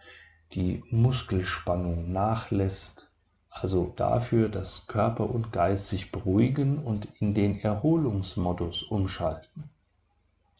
die 0.53 0.83
Muskelspannung 0.89 2.11
nachlässt, 2.11 3.09
also 3.49 3.93
dafür, 3.95 4.49
dass 4.49 4.85
Körper 4.87 5.29
und 5.29 5.51
Geist 5.51 5.87
sich 5.87 6.11
beruhigen 6.11 6.79
und 6.79 7.07
in 7.19 7.33
den 7.33 7.59
Erholungsmodus 7.59 8.83
umschalten. 8.83 9.69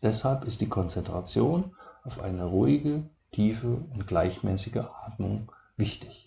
Deshalb 0.01 0.45
ist 0.45 0.61
die 0.61 0.69
Konzentration 0.69 1.75
auf 2.03 2.21
eine 2.21 2.45
ruhige, 2.45 3.03
tiefe 3.31 3.83
und 3.93 4.07
gleichmäßige 4.07 4.85
Atmung 5.05 5.51
wichtig. 5.75 6.24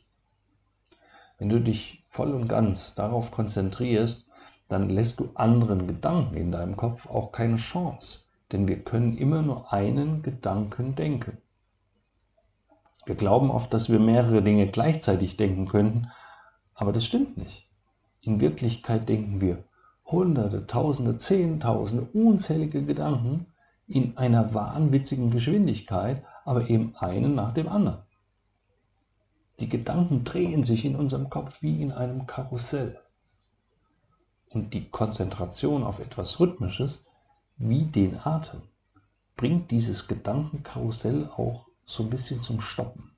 Wenn 1.38 1.48
du 1.48 1.60
dich 1.60 2.04
voll 2.10 2.32
und 2.32 2.48
ganz 2.48 2.94
darauf 2.94 3.30
konzentrierst, 3.30 4.28
dann 4.68 4.90
lässt 4.90 5.20
du 5.20 5.30
anderen 5.34 5.86
Gedanken 5.86 6.36
in 6.36 6.52
deinem 6.52 6.76
Kopf 6.76 7.08
auch 7.08 7.32
keine 7.32 7.56
Chance 7.56 8.28
denn 8.52 8.66
wir 8.66 8.82
können 8.82 9.16
immer 9.16 9.42
nur 9.42 9.72
einen 9.72 10.22
Gedanken 10.22 10.94
denken. 10.94 11.38
Wir 13.04 13.14
glauben 13.14 13.50
oft, 13.50 13.72
dass 13.72 13.90
wir 13.90 14.00
mehrere 14.00 14.42
Dinge 14.42 14.66
gleichzeitig 14.68 15.36
denken 15.36 15.66
könnten, 15.66 16.08
aber 16.74 16.92
das 16.92 17.04
stimmt 17.04 17.36
nicht. 17.36 17.68
In 18.20 18.40
Wirklichkeit 18.40 19.08
denken 19.08 19.40
wir 19.40 19.64
Hunderte, 20.04 20.66
Tausende, 20.66 21.18
Zehntausende, 21.18 22.06
unzählige 22.12 22.82
Gedanken 22.82 23.46
in 23.86 24.16
einer 24.16 24.54
wahnwitzigen 24.54 25.30
Geschwindigkeit, 25.30 26.22
aber 26.44 26.68
eben 26.68 26.94
einen 26.96 27.34
nach 27.34 27.52
dem 27.52 27.68
anderen. 27.68 27.98
Die 29.60 29.68
Gedanken 29.68 30.24
drehen 30.24 30.62
sich 30.62 30.84
in 30.84 30.94
unserem 30.94 31.30
Kopf 31.30 31.62
wie 31.62 31.82
in 31.82 31.92
einem 31.92 32.26
Karussell. 32.26 33.00
Und 34.50 34.72
die 34.72 34.88
Konzentration 34.88 35.82
auf 35.82 35.98
etwas 35.98 36.38
Rhythmisches 36.38 37.04
wie 37.56 37.84
den 37.84 38.18
Atem 38.18 38.62
bringt 39.36 39.70
dieses 39.70 40.08
Gedankenkarussell 40.08 41.28
auch 41.36 41.66
so 41.86 42.02
ein 42.02 42.10
bisschen 42.10 42.40
zum 42.40 42.60
Stoppen. 42.60 43.10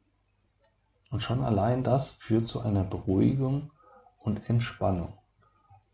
Und 1.11 1.21
schon 1.21 1.43
allein 1.43 1.85
das 1.85 2.13
führt 2.13 2.47
zu 2.47 2.61
einer 2.61 2.85
Beruhigung 2.85 3.71
und 4.19 4.49
Entspannung. 4.49 5.13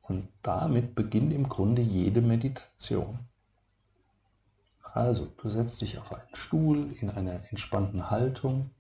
Und 0.03 0.29
damit 0.43 0.95
beginnt 0.95 1.33
im 1.33 1.49
Grunde 1.49 1.83
jede 1.83 2.21
Meditation. 2.21 3.19
Also, 4.93 5.27
du 5.43 5.49
setzt 5.49 5.81
dich 5.81 5.99
auf 5.99 6.13
einen 6.13 6.35
Stuhl 6.35 6.93
in 7.01 7.11
einer 7.11 7.41
entspannten 7.51 8.11
Haltung, 8.11 8.71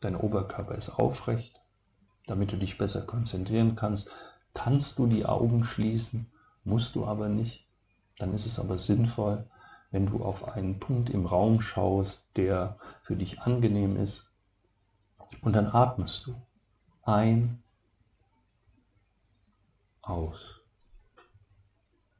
dein 0.00 0.16
Oberkörper 0.16 0.74
ist 0.74 0.90
aufrecht, 0.90 1.60
damit 2.26 2.52
du 2.52 2.56
dich 2.56 2.78
besser 2.78 3.02
konzentrieren 3.02 3.76
kannst, 3.76 4.10
kannst 4.54 4.98
du 4.98 5.06
die 5.06 5.26
Augen 5.26 5.64
schließen, 5.64 6.30
musst 6.64 6.94
du 6.94 7.06
aber 7.06 7.28
nicht. 7.28 7.66
Dann 8.18 8.34
ist 8.34 8.46
es 8.46 8.58
aber 8.58 8.78
sinnvoll, 8.78 9.46
wenn 9.90 10.06
du 10.06 10.22
auf 10.24 10.48
einen 10.48 10.78
Punkt 10.78 11.10
im 11.10 11.26
Raum 11.26 11.60
schaust, 11.60 12.26
der 12.36 12.78
für 13.02 13.16
dich 13.16 13.40
angenehm 13.40 13.96
ist. 13.96 14.30
Und 15.42 15.54
dann 15.54 15.66
atmest 15.66 16.26
du 16.26 16.34
ein 17.02 17.62
aus. 20.02 20.60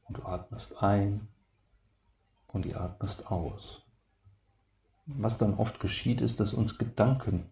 Und 0.05 0.19
du 0.19 0.25
atmest 0.25 0.83
ein 0.83 1.29
und 2.49 2.65
die 2.65 2.75
atmest 2.75 3.31
aus. 3.31 3.83
Was 5.07 5.39
dann 5.39 5.55
oft 5.55 5.81
geschieht, 5.81 6.21
ist, 6.21 6.41
dass 6.41 6.55
uns 6.55 6.79
Gedanken 6.79 7.49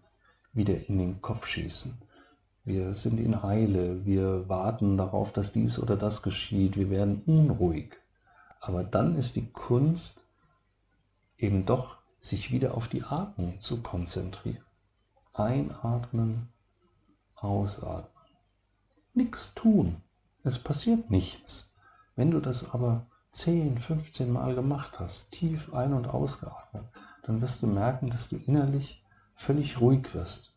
wieder 0.53 0.89
in 0.89 0.99
den 0.99 1.21
Kopf 1.23 1.47
schießen. 1.47 1.99
Wir 2.65 2.95
sind 2.95 3.19
in 3.19 3.35
Eile, 3.35 4.05
wir 4.05 4.49
warten 4.49 4.97
darauf, 4.97 5.33
dass 5.33 5.53
dies 5.53 5.79
oder 5.79 5.97
das 5.97 6.23
geschieht, 6.23 6.77
wir 6.77 6.91
werden 6.91 7.23
unruhig. 7.25 7.97
Aber 8.61 8.85
dann 8.85 9.17
ist 9.17 9.37
die 9.37 9.47
Kunst 9.47 10.23
eben 11.39 11.65
doch, 11.65 11.99
sich 12.21 12.51
wieder 12.51 12.75
auf 12.75 12.89
die 12.89 13.05
Atmung 13.05 13.61
zu 13.61 13.81
konzentrieren. 13.81 14.65
Einatmen, 15.33 16.49
ausatmen. 17.37 18.25
Nichts 19.15 19.55
tun. 19.55 20.03
Es 20.43 20.59
passiert 20.59 21.11
nichts. 21.11 21.73
Wenn 22.17 22.33
du 22.33 22.41
das 22.41 22.73
aber 22.73 23.07
10, 23.33 23.79
15 23.79 24.33
Mal 24.33 24.55
gemacht 24.55 24.99
hast, 24.99 25.31
tief 25.31 25.73
ein- 25.73 25.95
und 25.95 26.09
ausgeatmet, 26.09 26.85
dann 27.23 27.41
wirst 27.41 27.63
du 27.63 27.67
merken, 27.67 28.11
dass 28.11 28.29
du 28.29 28.37
innerlich 28.37 29.05
völlig 29.39 29.81
ruhig 29.81 30.15
wirst, 30.15 30.53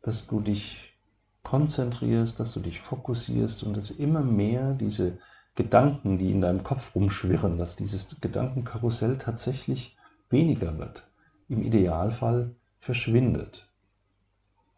dass 0.00 0.26
du 0.26 0.40
dich 0.40 0.94
konzentrierst, 1.42 2.40
dass 2.40 2.54
du 2.54 2.60
dich 2.60 2.80
fokussierst 2.80 3.62
und 3.62 3.76
dass 3.76 3.90
immer 3.90 4.22
mehr 4.22 4.72
diese 4.72 5.18
Gedanken, 5.54 6.16
die 6.16 6.30
in 6.32 6.40
deinem 6.40 6.64
Kopf 6.64 6.94
rumschwirren, 6.94 7.58
dass 7.58 7.76
dieses 7.76 8.20
Gedankenkarussell 8.22 9.18
tatsächlich 9.18 9.98
weniger 10.30 10.78
wird, 10.78 11.06
im 11.50 11.62
Idealfall 11.62 12.54
verschwindet. 12.78 13.68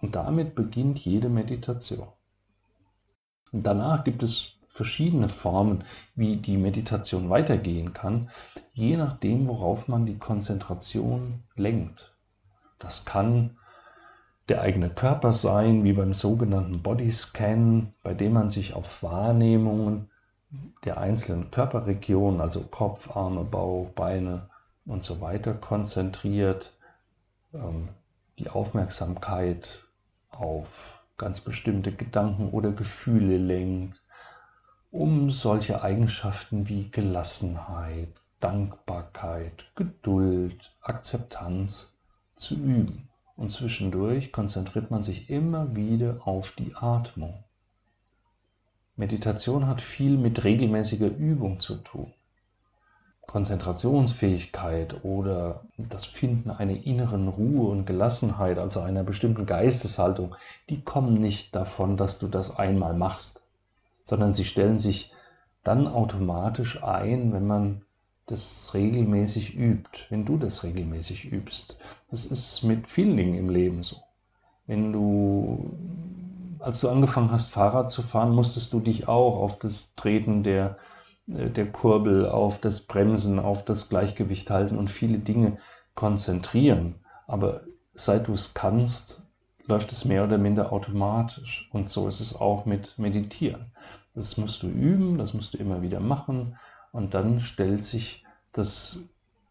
Und 0.00 0.16
damit 0.16 0.56
beginnt 0.56 0.99
jede 0.99 1.28
Meditation. 1.28 2.08
Und 3.52 3.64
danach 3.64 4.02
gibt 4.02 4.25
es 4.25 4.56
verschiedene 4.66 5.28
Formen, 5.28 5.84
wie 6.16 6.37
die 6.38 6.56
Meditation 6.56 7.30
weitergehen 7.30 7.92
kann, 7.92 8.30
je 8.73 8.96
nachdem, 8.96 9.46
worauf 9.46 9.87
man 9.87 10.06
die 10.06 10.18
Konzentration 10.18 11.44
lenkt. 11.54 12.13
Das 12.84 13.06
kann 13.06 13.56
der 14.50 14.60
eigene 14.60 14.90
Körper 14.90 15.32
sein, 15.32 15.84
wie 15.84 15.94
beim 15.94 16.12
sogenannten 16.12 16.82
Bodyscan, 16.82 17.94
bei 18.02 18.12
dem 18.12 18.34
man 18.34 18.50
sich 18.50 18.74
auf 18.74 19.02
Wahrnehmungen 19.02 20.10
der 20.84 20.98
einzelnen 20.98 21.50
Körperregionen, 21.50 22.42
also 22.42 22.60
Kopf, 22.60 23.16
Arme, 23.16 23.42
Bauch, 23.42 23.88
Beine 23.90 24.50
und 24.84 25.02
so 25.02 25.22
weiter 25.22 25.54
konzentriert, 25.54 26.76
ähm, 27.54 27.88
die 28.38 28.50
Aufmerksamkeit 28.50 29.82
auf 30.30 30.68
ganz 31.16 31.40
bestimmte 31.40 31.90
Gedanken 31.90 32.50
oder 32.50 32.70
Gefühle 32.70 33.38
lenkt, 33.38 34.02
um 34.90 35.30
solche 35.30 35.82
Eigenschaften 35.82 36.68
wie 36.68 36.90
Gelassenheit, 36.90 38.10
Dankbarkeit, 38.40 39.64
Geduld, 39.74 40.76
Akzeptanz 40.82 41.93
zu 42.36 42.54
üben. 42.54 43.08
Und 43.36 43.52
zwischendurch 43.52 44.30
konzentriert 44.32 44.90
man 44.90 45.02
sich 45.02 45.28
immer 45.28 45.74
wieder 45.74 46.20
auf 46.24 46.52
die 46.52 46.74
Atmung. 46.74 47.42
Meditation 48.96 49.66
hat 49.66 49.82
viel 49.82 50.16
mit 50.16 50.44
regelmäßiger 50.44 51.08
Übung 51.08 51.58
zu 51.58 51.76
tun. 51.76 52.12
Konzentrationsfähigkeit 53.26 55.02
oder 55.04 55.62
das 55.76 56.04
Finden 56.04 56.50
einer 56.50 56.84
inneren 56.84 57.26
Ruhe 57.26 57.68
und 57.70 57.86
Gelassenheit, 57.86 58.58
also 58.58 58.80
einer 58.80 59.02
bestimmten 59.02 59.47
Geisteshaltung, 59.47 60.36
die 60.70 60.80
kommen 60.80 61.14
nicht 61.14 61.56
davon, 61.56 61.97
dass 61.97 62.20
du 62.20 62.28
das 62.28 62.56
einmal 62.56 62.94
machst, 62.94 63.42
sondern 64.04 64.34
sie 64.34 64.44
stellen 64.44 64.78
sich 64.78 65.12
dann 65.64 65.88
automatisch 65.88 66.84
ein, 66.84 67.32
wenn 67.32 67.47
man 67.47 67.82
das 68.26 68.73
regelmäßig 68.73 69.54
übt, 69.56 70.06
wenn 70.08 70.25
du 70.25 70.39
das 70.39 70.65
regelmäßig 70.65 71.30
übst. 71.30 71.78
Das 72.08 72.25
ist 72.25 72.63
mit 72.63 72.87
vielen 72.87 73.17
Dingen 73.17 73.34
im 73.34 73.50
Leben 73.50 73.84
so. 73.84 73.97
Wenn 74.67 74.93
du, 74.93 75.76
als 76.58 76.80
du 76.80 76.89
angefangen 76.89 77.30
hast, 77.30 77.50
Fahrrad 77.50 77.91
zu 77.91 78.02
fahren, 78.02 78.34
musstest 78.34 78.73
du 78.73 78.80
dich 78.80 79.08
auch 79.08 79.37
auf 79.37 79.58
das 79.58 79.95
Treten 79.95 80.43
der, 80.43 80.78
äh, 81.28 81.50
der 81.50 81.71
Kurbel, 81.71 82.28
auf 82.28 82.60
das 82.60 82.80
Bremsen, 82.80 83.39
auf 83.39 83.65
das 83.65 83.91
Gleichgewicht 83.91 84.50
halten 84.50 84.78
und 84.78 84.91
viele 84.91 85.19
Dinge 85.19 85.58
konzentrieren. 85.95 86.95
Aber 87.26 87.63
seit 87.93 88.28
du 88.28 88.32
es 88.32 88.54
kannst, 88.54 89.23
läuft 89.67 89.93
es 89.93 90.06
mehr 90.06 90.25
oder 90.25 90.39
minder 90.39 90.73
automatisch. 90.73 91.69
Und 91.73 91.91
so 91.91 92.08
ist 92.08 92.21
es 92.21 92.41
auch 92.41 92.65
mit 92.65 92.99
Meditieren. 92.99 93.73
Das 94.15 94.39
musst 94.39 94.63
du 94.63 94.69
üben, 94.69 95.19
das 95.19 95.34
musst 95.34 95.52
du 95.52 95.58
immer 95.58 95.82
wieder 95.82 96.00
machen 96.00 96.56
und 96.95 97.15
dann 97.15 97.41
stellt 97.41 97.83
sich 97.83 98.25
das 98.52 99.00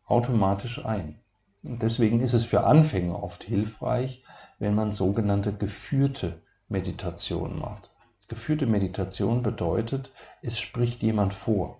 automatisch 0.06 0.86
ein. 0.86 1.20
Und 1.62 1.84
deswegen 1.84 2.22
ist 2.22 2.34
es 2.34 2.46
für 2.46 2.64
Anfänger 2.64 3.22
oft 3.22 3.44
hilfreich, 3.44 4.24
wenn 4.60 4.74
man 4.76 4.94
sogenannte 4.94 5.52
geführte 5.52 6.42
Meditation 6.70 7.60
macht. 7.60 7.94
Geführte 8.30 8.66
Meditation 8.66 9.44
bedeutet, 9.44 10.14
es 10.42 10.58
spricht 10.58 11.04
jemand 11.04 11.34
vor. 11.34 11.80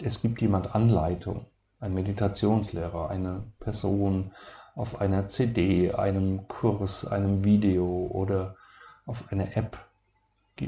Es 0.00 0.22
gibt 0.22 0.40
jemand 0.40 0.74
Anleitung, 0.74 1.44
ein 1.80 1.92
Meditationslehrer, 1.92 3.10
eine 3.10 3.44
Person 3.60 4.32
auf 4.74 5.02
einer 5.02 5.28
CD, 5.28 5.92
einem 5.92 6.48
Kurs, 6.48 7.06
einem 7.06 7.44
Video 7.44 8.08
oder 8.10 8.56
auf 9.04 9.30
einer 9.30 9.54
App, 9.54 9.76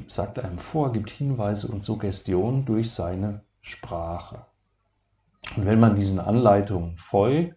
sagt 0.09 0.39
einem 0.39 0.59
vor, 0.59 0.93
gibt 0.93 1.09
Hinweise 1.09 1.69
und 1.69 1.83
Suggestionen 1.83 2.67
durch 2.67 2.91
seine 2.91 3.41
Sprache. 3.67 4.47
Und 5.57 5.67
wenn 5.67 5.81
man 5.81 5.97
diesen 5.97 6.21
Anleitungen 6.21 6.97
folgt, 6.97 7.57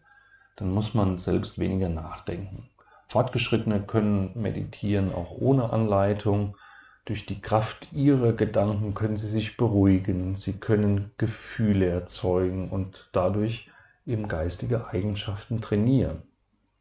dann 0.56 0.72
muss 0.72 0.95
man 0.95 1.19
selbst 1.19 1.60
weniger 1.60 1.88
nachdenken. 1.88 2.67
Fortgeschrittene 3.08 3.82
können 3.82 4.32
meditieren 4.34 5.13
auch 5.13 5.32
ohne 5.32 5.72
Anleitung. 5.72 6.58
Durch 7.06 7.28
die 7.28 7.41
Kraft 7.41 7.93
ihrer 7.93 8.34
Gedanken 8.34 8.95
können 8.95 9.17
sie 9.17 9.30
sich 9.30 9.56
beruhigen, 9.56 10.36
sie 10.36 10.54
können 10.54 11.12
Gefühle 11.17 11.88
erzeugen 11.88 12.69
und 12.69 13.10
dadurch 13.12 13.69
eben 14.06 14.28
geistige 14.28 14.88
Eigenschaften 14.88 15.62
trainieren. 15.62 16.24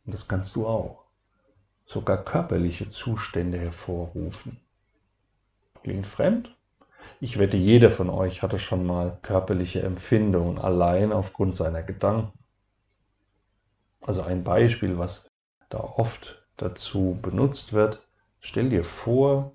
Und 0.07 0.15
das 0.15 0.27
kannst 0.27 0.57
du 0.57 0.67
auch. 0.67 1.05
Sogar 1.85 2.25
körperliche 2.25 2.89
Zustände 2.89 3.59
hervorrufen. 3.59 4.59
Klingt 5.83 6.07
fremd? 6.07 6.58
Ich 7.21 7.39
wette, 7.39 7.57
jeder 7.57 7.91
von 7.91 8.11
euch 8.11 8.43
hatte 8.43 8.61
schon 8.61 8.87
mal 8.87 9.19
körperliche 9.23 9.83
Empfindungen 9.83 10.59
allein 10.59 11.13
aufgrund 11.13 11.57
seiner 11.57 11.83
Gedanken. 11.83 12.39
Also 14.03 14.23
ein 14.23 14.45
Beispiel, 14.45 14.99
was 14.99 15.29
da 15.69 15.81
oft 15.81 16.39
dazu 16.57 17.19
benutzt 17.21 17.73
wird. 17.73 18.07
Stell 18.41 18.71
dir 18.71 18.85
vor, 18.85 19.53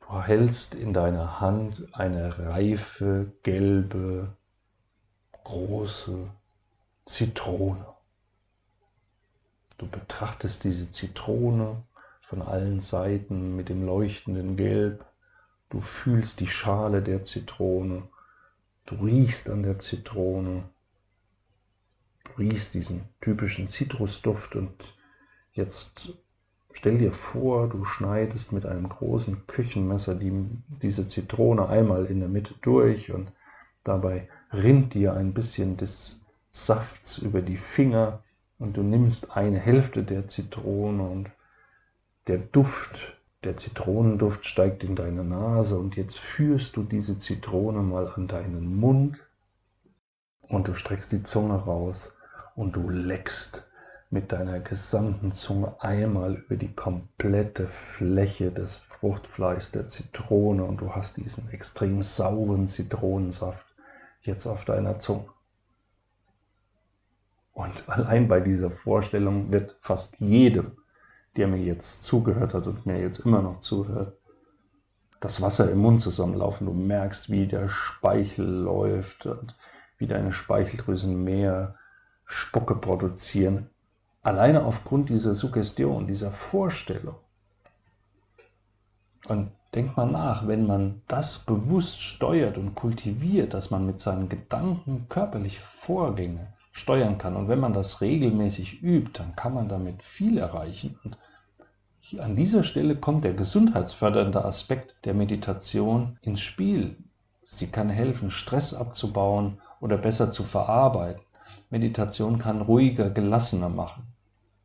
du 0.00 0.20
hältst 0.20 0.74
in 0.74 0.92
deiner 0.92 1.40
Hand 1.40 1.88
eine 1.94 2.38
reife, 2.38 3.32
gelbe, 3.42 4.36
große 5.44 6.28
Zitrone. 7.06 7.86
Du 9.78 9.88
betrachtest 9.88 10.64
diese 10.64 10.90
Zitrone 10.90 11.82
von 12.20 12.42
allen 12.42 12.80
Seiten 12.80 13.56
mit 13.56 13.70
dem 13.70 13.86
leuchtenden 13.86 14.56
Gelb 14.58 15.06
Du 15.70 15.80
fühlst 15.80 16.40
die 16.40 16.48
Schale 16.48 17.00
der 17.00 17.22
Zitrone. 17.22 18.02
Du 18.86 18.96
riechst 18.96 19.48
an 19.48 19.62
der 19.62 19.78
Zitrone. 19.78 20.68
Du 22.24 22.32
riechst 22.42 22.74
diesen 22.74 23.08
typischen 23.20 23.68
Zitrusduft 23.68 24.56
und 24.56 24.72
jetzt 25.52 26.12
stell 26.72 26.98
dir 26.98 27.12
vor, 27.12 27.68
du 27.68 27.84
schneidest 27.84 28.52
mit 28.52 28.66
einem 28.66 28.88
großen 28.88 29.46
Küchenmesser 29.46 30.16
die, 30.16 30.32
diese 30.82 31.06
Zitrone 31.06 31.68
einmal 31.68 32.06
in 32.06 32.18
der 32.18 32.28
Mitte 32.28 32.54
durch 32.62 33.12
und 33.12 33.30
dabei 33.84 34.28
rinnt 34.52 34.94
dir 34.94 35.14
ein 35.14 35.34
bisschen 35.34 35.76
des 35.76 36.20
Safts 36.50 37.18
über 37.18 37.42
die 37.42 37.56
Finger 37.56 38.24
und 38.58 38.76
du 38.76 38.82
nimmst 38.82 39.36
eine 39.36 39.60
Hälfte 39.60 40.02
der 40.02 40.26
Zitrone 40.26 41.02
und 41.04 41.30
der 42.26 42.38
Duft 42.38 43.19
der 43.44 43.56
Zitronenduft 43.56 44.44
steigt 44.44 44.84
in 44.84 44.96
deine 44.96 45.24
Nase 45.24 45.78
und 45.78 45.96
jetzt 45.96 46.18
führst 46.18 46.76
du 46.76 46.82
diese 46.82 47.18
Zitrone 47.18 47.80
mal 47.80 48.12
an 48.14 48.28
deinen 48.28 48.76
Mund 48.76 49.18
und 50.42 50.68
du 50.68 50.74
streckst 50.74 51.12
die 51.12 51.22
Zunge 51.22 51.54
raus 51.54 52.18
und 52.54 52.76
du 52.76 52.88
leckst 52.90 53.66
mit 54.10 54.32
deiner 54.32 54.60
gesamten 54.60 55.32
Zunge 55.32 55.76
einmal 55.80 56.34
über 56.34 56.56
die 56.56 56.74
komplette 56.74 57.68
Fläche 57.68 58.50
des 58.50 58.76
Fruchtfleischs 58.76 59.70
der 59.70 59.88
Zitrone 59.88 60.64
und 60.64 60.80
du 60.80 60.94
hast 60.94 61.16
diesen 61.16 61.48
extrem 61.50 62.02
sauren 62.02 62.66
Zitronensaft 62.66 63.66
jetzt 64.22 64.46
auf 64.46 64.64
deiner 64.64 64.98
Zunge. 64.98 65.28
Und 67.52 67.88
allein 67.88 68.28
bei 68.28 68.40
dieser 68.40 68.70
Vorstellung 68.70 69.52
wird 69.52 69.76
fast 69.80 70.18
jedem 70.18 70.79
der 71.36 71.46
mir 71.46 71.58
jetzt 71.58 72.04
zugehört 72.04 72.54
hat 72.54 72.66
und 72.66 72.86
mir 72.86 73.00
jetzt 73.00 73.20
immer 73.20 73.42
noch 73.42 73.58
zuhört, 73.58 74.16
das 75.20 75.42
Wasser 75.42 75.70
im 75.70 75.78
Mund 75.78 76.00
zusammenlaufen. 76.00 76.66
Du 76.66 76.72
merkst, 76.72 77.30
wie 77.30 77.46
der 77.46 77.68
Speichel 77.68 78.46
läuft 78.46 79.26
und 79.26 79.54
wie 79.98 80.06
deine 80.06 80.32
Speicheldrüsen 80.32 81.22
mehr 81.22 81.76
Spucke 82.24 82.74
produzieren. 82.74 83.68
Alleine 84.22 84.64
aufgrund 84.64 85.08
dieser 85.08 85.34
Suggestion, 85.34 86.06
dieser 86.06 86.30
Vorstellung. 86.30 87.16
Und 89.26 89.52
denk 89.74 89.96
mal 89.96 90.10
nach, 90.10 90.48
wenn 90.48 90.66
man 90.66 91.02
das 91.06 91.40
bewusst 91.40 92.02
steuert 92.02 92.56
und 92.56 92.74
kultiviert, 92.74 93.54
dass 93.54 93.70
man 93.70 93.86
mit 93.86 94.00
seinen 94.00 94.28
Gedanken 94.28 95.06
körperliche 95.08 95.60
Vorgänge 95.60 96.52
steuern 96.72 97.18
kann. 97.18 97.36
Und 97.36 97.48
wenn 97.48 97.60
man 97.60 97.72
das 97.72 98.00
regelmäßig 98.00 98.82
übt, 98.82 99.18
dann 99.18 99.36
kann 99.36 99.54
man 99.54 99.68
damit 99.68 100.02
viel 100.02 100.38
erreichen. 100.38 100.98
Und 101.04 101.16
an 102.18 102.36
dieser 102.36 102.64
Stelle 102.64 102.96
kommt 102.96 103.24
der 103.24 103.34
gesundheitsfördernde 103.34 104.44
Aspekt 104.44 104.94
der 105.04 105.14
Meditation 105.14 106.18
ins 106.22 106.40
Spiel. 106.40 106.96
Sie 107.46 107.68
kann 107.68 107.88
helfen, 107.90 108.30
Stress 108.30 108.74
abzubauen 108.74 109.58
oder 109.80 109.96
besser 109.96 110.30
zu 110.30 110.44
verarbeiten. 110.44 111.22
Meditation 111.68 112.38
kann 112.38 112.60
ruhiger, 112.60 113.10
gelassener 113.10 113.68
machen. 113.68 114.04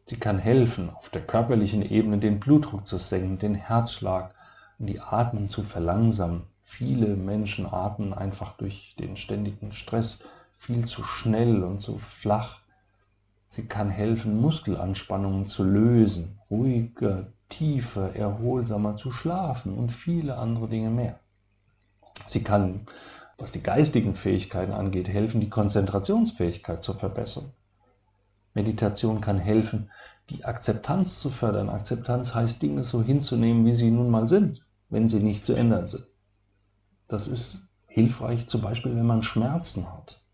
Sie 0.07 0.17
kann 0.17 0.37
helfen, 0.37 0.89
auf 0.91 1.09
der 1.09 1.21
körperlichen 1.21 1.81
Ebene 1.81 2.19
den 2.19 2.39
Blutdruck 2.39 2.87
zu 2.87 2.99
senken, 2.99 3.39
den 3.39 3.55
Herzschlag 3.55 4.35
und 4.77 4.87
die 4.87 4.99
Atmung 4.99 5.49
zu 5.49 5.63
verlangsamen. 5.63 6.43
Viele 6.63 7.15
Menschen 7.15 7.65
atmen 7.65 8.13
einfach 8.13 8.57
durch 8.57 8.95
den 8.99 9.17
ständigen 9.17 9.71
Stress 9.71 10.23
viel 10.65 10.83
zu 10.83 11.03
schnell 11.03 11.63
und 11.63 11.79
zu 11.79 11.99
flach. 11.99 12.61
Sie 13.47 13.67
kann 13.67 13.91
helfen, 13.91 14.41
Muskelanspannungen 14.41 15.45
zu 15.45 15.63
lösen, 15.63 16.39
ruhiger, 16.49 17.27
tiefer, 17.49 18.15
erholsamer 18.15 18.97
zu 18.97 19.11
schlafen 19.11 19.77
und 19.77 19.91
viele 19.91 20.37
andere 20.37 20.67
Dinge 20.67 20.89
mehr. 20.89 21.19
Sie 22.25 22.43
kann, 22.43 22.87
was 23.37 23.51
die 23.51 23.61
geistigen 23.61 24.15
Fähigkeiten 24.15 24.71
angeht, 24.71 25.07
helfen, 25.07 25.39
die 25.39 25.49
Konzentrationsfähigkeit 25.49 26.81
zu 26.81 26.93
verbessern. 26.93 27.51
Meditation 28.55 29.21
kann 29.21 29.37
helfen, 29.37 29.91
die 30.31 30.45
Akzeptanz 30.45 31.19
zu 31.19 31.29
fördern. 31.29 31.69
Akzeptanz 31.69 32.33
heißt, 32.33 32.63
Dinge 32.63 32.83
so 32.83 33.03
hinzunehmen, 33.03 33.65
wie 33.67 33.71
sie 33.71 33.91
nun 33.91 34.09
mal 34.09 34.27
sind, 34.27 34.65
wenn 34.89 35.07
sie 35.07 35.19
nicht 35.19 35.45
zu 35.45 35.53
ändern 35.53 35.85
sind. 35.85 36.07
Das 37.07 37.27
ist 37.27 37.67
hilfreich 37.85 38.47
zum 38.47 38.61
Beispiel, 38.61 38.95
wenn 38.95 39.05
man 39.05 39.21
Schmerzen 39.21 39.93
hat. 39.93 40.24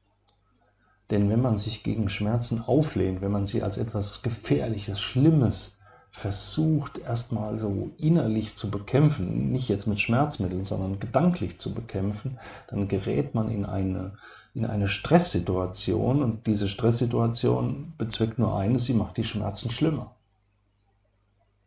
Denn 1.11 1.29
wenn 1.29 1.41
man 1.41 1.57
sich 1.57 1.83
gegen 1.83 2.07
Schmerzen 2.07 2.63
auflehnt, 2.63 3.21
wenn 3.21 3.31
man 3.31 3.45
sie 3.45 3.61
als 3.61 3.77
etwas 3.77 4.21
Gefährliches, 4.21 5.01
Schlimmes 5.01 5.77
versucht 6.09 6.99
erstmal 6.99 7.59
so 7.59 7.91
innerlich 7.97 8.55
zu 8.55 8.71
bekämpfen, 8.71 9.51
nicht 9.51 9.67
jetzt 9.67 9.87
mit 9.87 9.99
Schmerzmitteln, 9.99 10.61
sondern 10.61 10.99
gedanklich 10.99 11.59
zu 11.59 11.73
bekämpfen, 11.73 12.39
dann 12.67 12.87
gerät 12.87 13.35
man 13.35 13.49
in 13.49 13.65
eine, 13.65 14.13
in 14.53 14.65
eine 14.65 14.87
Stresssituation 14.87 16.23
und 16.23 16.47
diese 16.47 16.69
Stresssituation 16.69 17.93
bezweckt 17.97 18.39
nur 18.39 18.57
eines, 18.57 18.85
sie 18.85 18.93
macht 18.93 19.17
die 19.17 19.23
Schmerzen 19.25 19.69
schlimmer. 19.69 20.15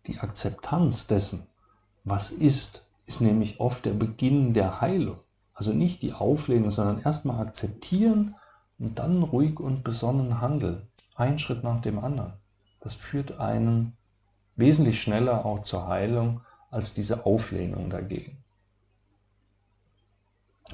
Die 0.07 0.19
Akzeptanz 0.19 1.07
dessen, 1.07 1.47
was 2.05 2.31
ist, 2.31 2.87
ist 3.07 3.21
nämlich 3.21 3.61
oft 3.61 3.85
der 3.85 3.95
Beginn 3.95 4.55
der 4.55 4.81
Heilung. 4.81 5.19
Also 5.53 5.73
nicht 5.73 6.03
die 6.03 6.15
Auflehnung, 6.15 6.71
sondern 6.71 6.99
erstmal 6.99 7.41
akzeptieren 7.41 8.35
dann 8.95 9.23
ruhig 9.23 9.61
und 9.61 9.85
besonnen 9.85 10.41
handeln. 10.41 10.83
Ein 11.15 11.39
Schritt 11.39 11.65
nach 11.65 11.81
dem 11.81 11.99
anderen. 11.99 12.33
Das 12.81 12.95
führt 12.95 13.39
einen 13.39 13.97
wesentlich 14.57 15.01
schneller 15.01 15.47
auch 15.47 15.63
zur 15.63 15.87
Heilung 15.87 16.41
als 16.71 16.93
diese 16.93 17.25
Auflehnung 17.25 17.89
dagegen. 17.89 18.37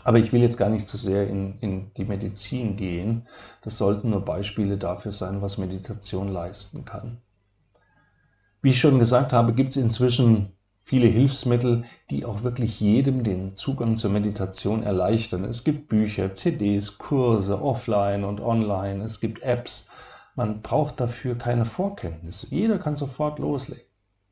Aber 0.05 0.19
ich 0.19 0.33
will 0.33 0.41
jetzt 0.41 0.57
gar 0.57 0.71
nicht 0.71 0.89
zu 0.89 0.97
sehr 0.97 1.29
in, 1.29 1.59
in 1.59 1.93
die 1.95 2.05
Medizin 2.05 2.77
gehen. 2.77 3.27
Das 3.63 3.77
sollten 3.77 4.11
nur 4.11 4.25
Beispiele 4.25 4.79
dafür 4.79 5.13
sein, 5.13 5.43
was 5.43 5.59
Meditation 5.59 6.29
leisten 6.29 6.85
kann. 6.85 7.19
Wie 8.63 8.71
ich 8.71 8.81
schon 8.81 8.99
gesagt 8.99 9.33
habe, 9.33 9.53
gibt 9.53 9.71
es 9.71 9.77
inzwischen 9.77 10.53
viele 10.91 11.07
Hilfsmittel, 11.07 11.85
die 12.11 12.25
auch 12.25 12.43
wirklich 12.43 12.81
jedem 12.81 13.23
den 13.23 13.55
Zugang 13.55 13.97
zur 13.97 14.11
Meditation 14.11 14.83
erleichtern. 14.83 15.45
Es 15.45 15.63
gibt 15.63 15.87
Bücher, 15.87 16.35
CDs, 16.35 16.99
Kurse, 16.99 17.63
offline 17.63 18.25
und 18.25 18.41
online. 18.41 19.05
Es 19.05 19.21
gibt 19.21 19.41
Apps, 19.43 19.89
man 20.35 20.63
braucht 20.63 20.99
dafür 20.99 21.39
keine 21.39 21.65
Vorkenntnisse. 21.65 22.49
Jeder 22.51 22.81
kann 22.81 22.97
sofort 22.97 23.39
loslegen. 23.39 23.85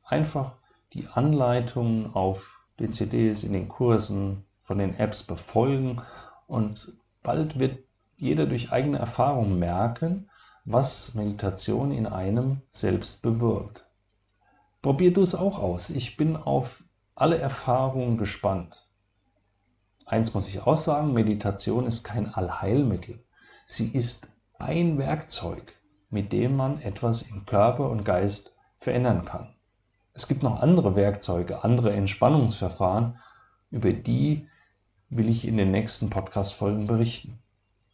Einfach 0.03 0.51
die 0.91 1.07
Anleitungen 1.07 2.13
auf 2.13 2.65
den 2.77 2.91
CDs, 2.91 3.45
in 3.45 3.53
den 3.53 3.69
Kursen, 3.69 4.43
von 4.61 4.79
den 4.79 4.95
Apps 4.95 5.23
befolgen 5.23 6.01
und 6.45 6.91
bald 7.23 7.57
wird 7.57 7.79
jeder 8.17 8.45
durch 8.45 8.69
eigene 8.69 8.97
Erfahrung 8.97 9.59
merken, 9.59 10.29
was 10.65 11.15
Meditation 11.15 11.93
in 11.93 12.05
einem 12.05 12.63
selbst 12.69 13.21
bewirkt. 13.21 13.88
Probier 14.81 15.13
du 15.13 15.21
es 15.21 15.35
auch 15.35 15.59
aus. 15.59 15.89
Ich 15.89 16.17
bin 16.17 16.35
auf 16.35 16.83
alle 17.15 17.37
Erfahrungen 17.37 18.17
gespannt. 18.17 18.87
Eins 20.05 20.33
muss 20.33 20.47
ich 20.47 20.61
auch 20.61 20.77
sagen, 20.77 21.13
Meditation 21.13 21.85
ist 21.85 22.03
kein 22.03 22.33
Allheilmittel. 22.33 23.23
Sie 23.65 23.89
ist 23.89 24.29
ein 24.57 24.97
Werkzeug 24.97 25.79
mit 26.09 26.33
dem 26.33 26.55
man 26.55 26.81
etwas 26.81 27.21
im 27.23 27.45
Körper 27.45 27.89
und 27.89 28.03
Geist 28.03 28.55
verändern 28.79 29.25
kann. 29.25 29.53
Es 30.13 30.27
gibt 30.27 30.43
noch 30.43 30.61
andere 30.61 30.95
Werkzeuge, 30.95 31.63
andere 31.63 31.93
Entspannungsverfahren, 31.93 33.19
über 33.71 33.93
die 33.93 34.47
will 35.09 35.29
ich 35.29 35.47
in 35.47 35.57
den 35.57 35.71
nächsten 35.71 36.09
Podcast-Folgen 36.09 36.87
berichten. 36.87 37.39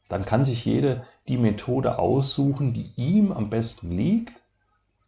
Dann 0.07 0.25
kann 0.25 0.45
sich 0.45 0.65
jeder 0.65 1.03
die 1.27 1.37
Methode 1.37 1.99
aussuchen, 1.99 2.73
die 2.73 2.91
ihm 2.95 3.31
am 3.31 3.49
besten 3.49 3.91
liegt, 3.91 4.33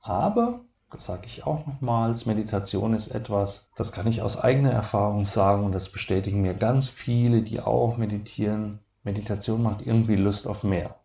aber, 0.01 0.61
sage 0.95 1.25
ich 1.25 1.45
auch 1.45 1.67
nochmals, 1.67 2.25
Meditation 2.25 2.93
ist 2.93 3.09
etwas, 3.09 3.69
das 3.75 3.91
kann 3.91 4.07
ich 4.07 4.21
aus 4.21 4.37
eigener 4.37 4.71
Erfahrung 4.71 5.25
sagen 5.25 5.65
und 5.65 5.73
das 5.73 5.89
bestätigen 5.89 6.41
mir 6.41 6.53
ganz 6.53 6.87
viele, 6.87 7.41
die 7.41 7.59
auch 7.59 7.97
meditieren. 7.97 8.79
Meditation 9.03 9.61
macht 9.61 9.85
irgendwie 9.85 10.15
Lust 10.15 10.47
auf 10.47 10.63
mehr. 10.63 10.95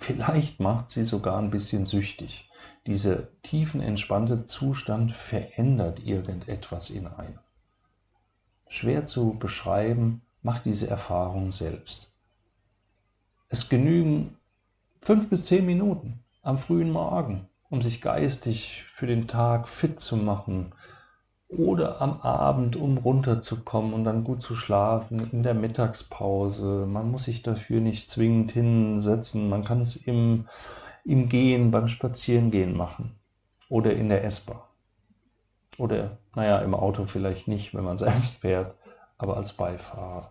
Vielleicht 0.00 0.60
macht 0.60 0.90
sie 0.90 1.04
sogar 1.04 1.38
ein 1.38 1.50
bisschen 1.50 1.86
süchtig. 1.86 2.50
Dieser 2.86 3.28
tiefenentspannte 3.42 4.44
Zustand 4.44 5.12
verändert 5.12 6.04
irgendetwas 6.04 6.90
in 6.90 7.06
einem. 7.06 7.38
Schwer 8.68 9.06
zu 9.06 9.38
beschreiben, 9.38 10.22
macht 10.42 10.64
diese 10.64 10.88
Erfahrung 10.88 11.50
selbst. 11.50 12.14
Es 13.48 13.68
genügen 13.68 14.36
fünf 15.00 15.28
bis 15.28 15.44
zehn 15.44 15.64
Minuten 15.64 16.20
am 16.42 16.58
frühen 16.58 16.90
Morgen, 16.90 17.48
um 17.74 17.82
sich 17.82 18.00
geistig 18.00 18.84
für 18.92 19.08
den 19.08 19.26
Tag 19.26 19.66
fit 19.68 19.98
zu 19.98 20.16
machen, 20.16 20.72
oder 21.48 22.00
am 22.00 22.20
Abend, 22.20 22.76
um 22.76 22.98
runterzukommen 22.98 23.94
und 23.94 24.04
dann 24.04 24.22
gut 24.22 24.40
zu 24.40 24.54
schlafen, 24.54 25.28
in 25.32 25.42
der 25.42 25.54
Mittagspause. 25.54 26.86
Man 26.86 27.10
muss 27.10 27.24
sich 27.24 27.42
dafür 27.42 27.80
nicht 27.80 28.08
zwingend 28.08 28.52
hinsetzen. 28.52 29.48
Man 29.48 29.64
kann 29.64 29.80
es 29.80 29.96
im, 29.96 30.46
im 31.04 31.28
Gehen, 31.28 31.72
beim 31.72 31.88
Spazierengehen 31.88 32.76
machen 32.76 33.16
oder 33.68 33.92
in 33.92 34.08
der 34.08 34.24
S-Bahn. 34.24 34.60
Oder, 35.76 36.18
naja, 36.36 36.58
im 36.60 36.74
Auto 36.74 37.06
vielleicht 37.06 37.48
nicht, 37.48 37.74
wenn 37.74 37.84
man 37.84 37.96
selbst 37.98 38.38
fährt, 38.38 38.76
aber 39.18 39.36
als 39.36 39.52
Beifahrer. 39.52 40.30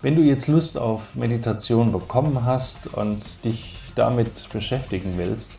Wenn 0.00 0.16
du 0.16 0.22
jetzt 0.22 0.46
Lust 0.46 0.78
auf 0.78 1.16
Meditation 1.16 1.92
bekommen 1.92 2.44
hast 2.44 2.92
und 2.94 3.44
dich 3.44 3.81
damit 3.94 4.48
beschäftigen 4.52 5.14
willst, 5.16 5.58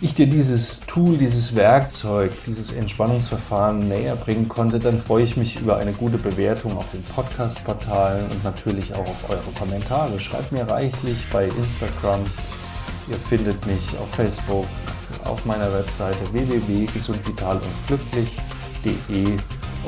ich 0.00 0.14
dir 0.14 0.28
dieses 0.28 0.80
Tool, 0.80 1.16
dieses 1.16 1.56
Werkzeug, 1.56 2.32
dieses 2.46 2.70
Entspannungsverfahren 2.70 3.80
näher 3.80 4.14
bringen 4.14 4.48
konnte, 4.48 4.78
dann 4.78 5.00
freue 5.00 5.24
ich 5.24 5.36
mich 5.36 5.60
über 5.60 5.78
eine 5.78 5.92
gute 5.92 6.18
Bewertung 6.18 6.76
auf 6.76 6.88
den 6.92 7.02
Podcast-Portalen 7.02 8.26
und 8.30 8.44
natürlich 8.44 8.94
auch 8.94 9.00
auf 9.00 9.28
eure 9.28 9.50
Kommentare. 9.58 10.20
Schreibt 10.20 10.52
mir 10.52 10.68
reichlich 10.68 11.18
bei 11.32 11.46
Instagram. 11.46 12.20
Ihr 13.10 13.16
findet 13.28 13.66
mich 13.66 13.82
auf 14.00 14.08
Facebook, 14.14 14.66
auf 15.24 15.44
meiner 15.44 15.72
Webseite 15.72 16.18
www.gesundvital 16.32 17.56
und 17.56 17.86
glücklich.de 17.88 19.24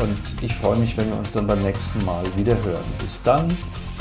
und 0.01 0.43
ich 0.43 0.55
freue 0.57 0.79
mich, 0.79 0.97
wenn 0.97 1.09
wir 1.09 1.19
uns 1.19 1.33
dann 1.33 1.47
beim 1.47 1.63
nächsten 1.63 2.05
Mal 2.05 2.25
wieder 2.37 2.57
hören. 2.65 2.85
Bis 2.99 3.23
dann, 3.23 3.57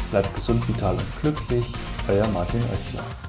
bleibt 0.10 0.34
gesund, 0.34 0.68
vital 0.68 0.94
und 0.94 1.22
glücklich. 1.22 1.66
Euer 2.10 2.28
Martin 2.30 2.58
Oechler. 2.58 3.29